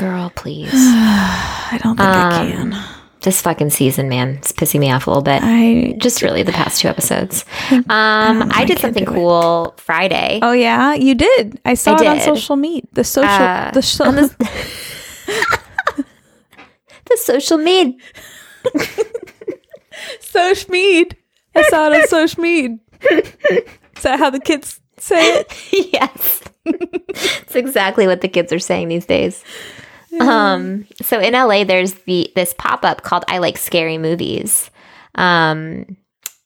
[0.00, 0.70] Girl, please.
[0.74, 2.84] I don't think I Um, can.
[3.20, 5.40] this fucking season, man, it's pissing me off a little bit.
[5.44, 7.44] I Just really the past two episodes.
[7.70, 9.14] Um, I I did something do it.
[9.14, 10.40] cool Friday.
[10.42, 11.60] Oh yeah, you did.
[11.66, 12.88] I saw I it on social media.
[12.92, 14.28] The social Uh, the so- the,
[17.04, 17.94] the social media.
[20.20, 21.16] social mead.
[21.54, 22.78] I saw it on social mead.
[23.02, 25.52] Is that how the kids say it?
[25.92, 26.40] yes.
[26.64, 29.42] it's exactly what the kids are saying these days.
[30.18, 34.70] Um, so in LA there's the this pop-up called I Like Scary Movies.
[35.14, 35.96] Um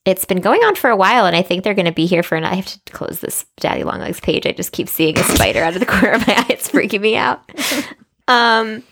[0.04, 2.22] it's been going on for a while and I think they're going to be here
[2.22, 4.46] for an I have to close this Daddy Longlegs page.
[4.46, 6.46] I just keep seeing a spider out of the corner of my eye.
[6.50, 7.40] It's freaking me out.
[8.26, 8.82] Um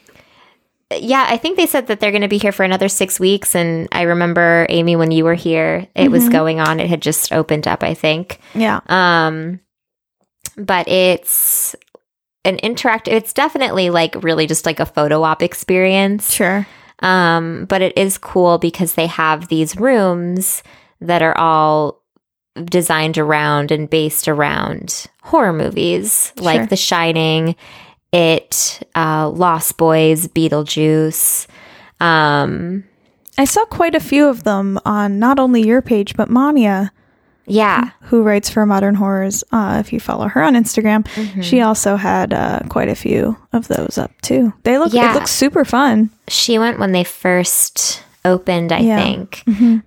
[1.01, 3.55] yeah, I think they said that they're going to be here for another 6 weeks
[3.55, 6.81] and I remember Amy when you were here, it was going on.
[6.81, 8.41] It had just opened up, I think.
[8.55, 8.81] Yeah.
[8.89, 9.61] Um,
[10.57, 11.75] but it's
[12.45, 13.13] an interactive.
[13.13, 16.33] It's definitely like really just like a photo op experience.
[16.33, 16.67] Sure.
[17.01, 20.63] Um, but it is cool because they have these rooms
[21.01, 22.01] that are all
[22.65, 26.45] designed around and based around horror movies Sure.
[26.45, 27.57] like The Shining,
[28.13, 31.47] It, uh, Lost Boys, Beetlejuice.
[31.99, 32.85] Um,
[33.39, 36.93] I saw quite a few of them on not only your page but Mania,
[37.47, 39.43] yeah, who writes for Modern Horrors.
[39.53, 41.07] Uh, if you follow her on Instagram,
[41.43, 44.53] she also had uh, quite a few of those up too.
[44.63, 45.11] They look Yeah.
[45.11, 46.11] it looks super fun.
[46.29, 49.03] she went when they first opened i Yeah.
[49.03, 49.43] think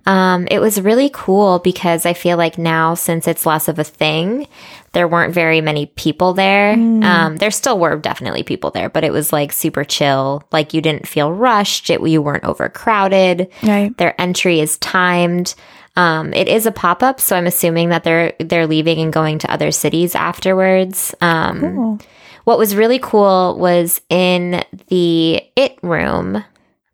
[0.06, 3.84] um, it was really cool because i feel like now since it's less of a
[3.84, 4.46] thing
[4.92, 9.10] there weren't very many people there um, there still were definitely people there but it
[9.10, 13.96] was like super chill like you didn't feel rushed it, you weren't overcrowded Right.
[13.96, 15.54] their entry is timed
[15.96, 19.50] um, it is a pop-up so i'm assuming that they're they're leaving and going to
[19.52, 21.98] other cities afterwards um, Cool.
[22.44, 26.44] what was really cool was in the it room,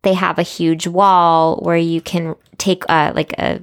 [0.03, 3.61] they have a huge wall where you can take uh, like a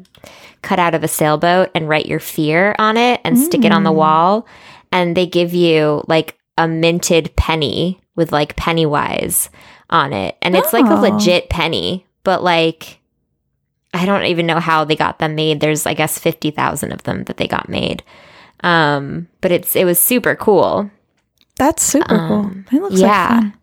[0.62, 3.92] cutout of a sailboat and write your fear on it and stick it on the
[3.92, 4.46] wall.
[4.92, 9.50] And they give you like a minted penny with like Pennywise
[9.90, 10.36] on it.
[10.42, 11.00] And it's like a Oh.
[11.00, 12.99] legit penny, but like
[13.92, 15.60] I don't even know how they got them made.
[15.60, 18.02] There's I guess 50,000 of them that they got made.
[18.62, 20.90] Um, but it's it was super cool.
[21.56, 22.78] That's super Um, cool.
[22.78, 23.06] It looks yeah.
[23.08, 23.54] like fun.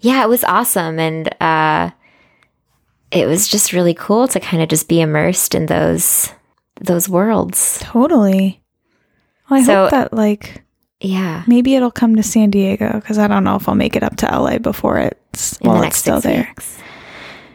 [0.00, 0.98] yeah, it was awesome.
[0.98, 1.90] And uh,
[3.10, 6.30] it was just really cool to kind of just be immersed in those
[6.80, 7.78] those worlds.
[7.80, 8.60] Totally.
[9.48, 10.62] Well, I So- hope that like
[11.00, 11.42] Yeah.
[11.46, 14.16] maybe it'll come to San Diego because I don't know if I'll make it up
[14.16, 16.48] to LA before it's In while it's still there.
[16.48, 16.78] weeks.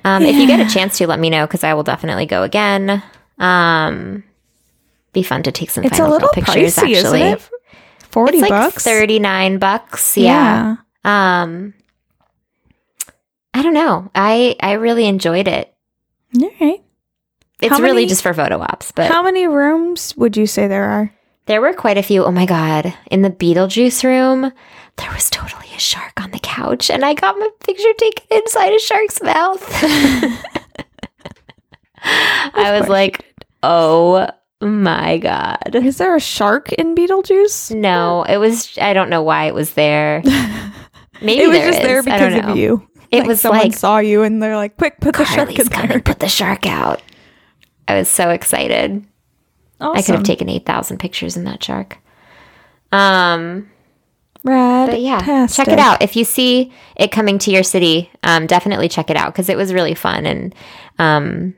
[0.04, 2.43] Um, If you get a chance to, let me know because I will definitely go
[2.43, 3.04] again.
[3.38, 4.24] Um,
[5.14, 6.76] be fun to take some It's a final little pictures.
[6.76, 7.36] pricey, actually?
[8.10, 8.84] Forty it's like bucks.
[8.84, 10.18] thirty nine bucks.
[10.18, 10.78] Yeah.
[11.06, 11.74] Um,
[13.54, 14.10] I don't know.
[14.16, 15.74] I I really enjoyed it.
[16.41, 16.82] All right.
[17.62, 20.68] It's How really many- just for photo ops, but How many rooms would you say
[20.68, 21.14] there are?
[21.45, 22.24] There were quite a few.
[22.24, 22.93] Oh my god!
[23.10, 24.52] In the Beetlejuice room,
[24.98, 28.74] there was totally a shark on the couch, and I got my picture taken inside
[28.74, 29.64] a shark's mouth.
[32.04, 33.26] I was like,
[33.64, 34.28] "Oh
[34.62, 37.76] my god!" Is there a shark in Beetlejuice?
[37.76, 38.78] No, it was.
[38.80, 40.22] I don't know why it was there.
[41.22, 42.08] Maybe it was there just there is.
[42.08, 42.88] I don't because of you.
[43.12, 45.68] It Like, was someone like saw you and they're like, "Quick, put the shark in
[45.68, 45.89] coming.
[45.89, 47.02] there." Put the shark out.
[47.88, 49.06] I was so excited.
[49.80, 49.98] Awesome.
[49.98, 51.98] I could have taken eight thousand pictures in that shark.
[52.92, 53.70] Um.
[54.44, 54.89] Rad.
[54.89, 58.89] but yeah check it out if you see it coming to your city um, definitely
[58.89, 60.56] check it out because it was really fun and
[60.98, 61.54] um,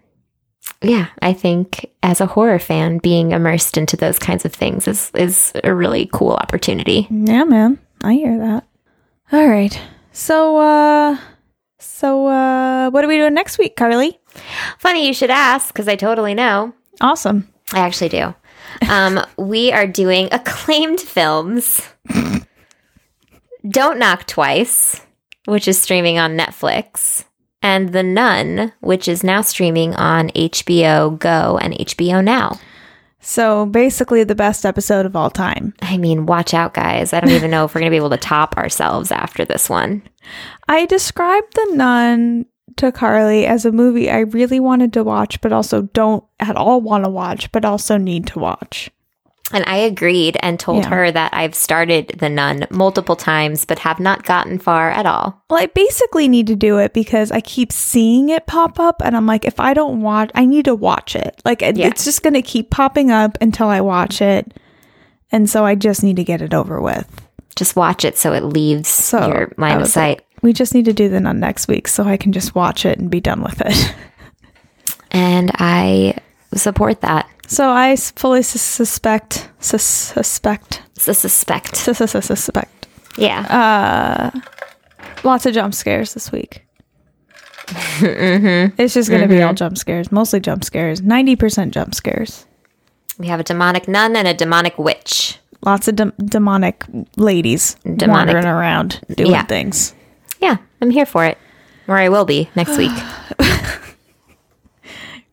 [0.81, 5.11] yeah i think as a horror fan being immersed into those kinds of things is
[5.15, 7.79] is a really cool opportunity Yeah, man.
[8.03, 8.65] I hear that.
[9.31, 9.79] All right.
[10.11, 11.17] So, uh,
[11.79, 14.19] so, uh, what are we doing next week, Carly?
[14.77, 17.47] funny you should ask because i totally know Awesome.
[17.71, 18.33] i actually do
[18.89, 21.79] um, we are doing acclaimed films
[23.67, 25.01] don't knock twice
[25.45, 27.25] which is streaming on netflix
[27.61, 32.59] and the nun which is now streaming on hbo go and hbo now
[33.25, 35.73] So, basically, the best episode of all time.
[35.81, 37.13] I mean, watch out, guys.
[37.13, 39.69] I don't even know if we're going to be able to top ourselves after this
[39.69, 40.03] one.
[40.67, 42.45] I described The Nun
[42.75, 46.81] to Carly as a movie I really wanted to watch, but also don't at all
[46.81, 48.91] want to watch, but also need to watch.
[49.51, 50.89] And I agreed and told Yeah.
[50.89, 55.43] her that I've started The Nun multiple times, but have not gotten far at all.
[55.49, 59.15] Well, I basically need to do it because I keep seeing it pop up, and
[59.17, 61.41] I'm like, if I don't watch, I need to watch it.
[61.45, 61.87] Like, Yeah.
[61.87, 64.53] it's just going to keep popping up until I watch it.
[65.31, 67.05] And so I just need to get it over with.
[67.55, 70.21] Just watch it so it leaves So, your line of sight.
[70.41, 72.97] We just need to do the nun next week so I can just watch it
[72.97, 73.93] and be done with it.
[75.11, 76.15] And I
[76.55, 77.29] support that.
[77.47, 81.75] So I fully sus- suspect, sus- suspect, suspect.
[81.75, 82.87] sus- sus- sus- suspect.
[83.17, 84.31] Yeah.
[84.33, 84.39] Uh,
[85.23, 86.65] lots of jump scares this week.
[87.67, 88.81] Mm-hmm.
[88.81, 89.55] It's just going to be all mm-hmm.
[89.55, 92.45] jump scares, mostly jump scares, 90% jump scares.
[93.19, 95.37] we have a demonic nun and a demonic witch.
[95.65, 96.83] Lots of dem- demonic
[97.15, 99.43] ladies Demonic- wandering around doing Yeah.
[99.43, 99.93] things.
[100.41, 101.37] Yeah, I'm here for it.
[101.87, 102.91] Or I will be next week.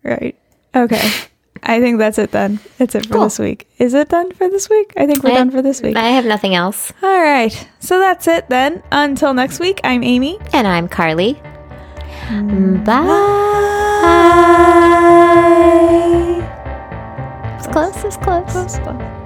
[0.03, 0.35] Right.
[0.75, 1.11] Okay.
[1.63, 2.59] I think that's it then.
[2.79, 3.25] That's it for Cool.
[3.25, 3.69] this week.
[3.79, 4.93] Is it done for this week?
[4.97, 5.97] I think we're I- done for this week.
[5.97, 6.93] I have nothing else.
[7.03, 7.53] All right.
[7.81, 8.83] So that's it then.
[8.91, 10.39] Until next week, I'm Amy.
[10.53, 11.35] And I'm Carly.
[15.51, 16.47] Bye.
[17.59, 18.51] It's close, it's close.
[18.53, 19.20] Close, close.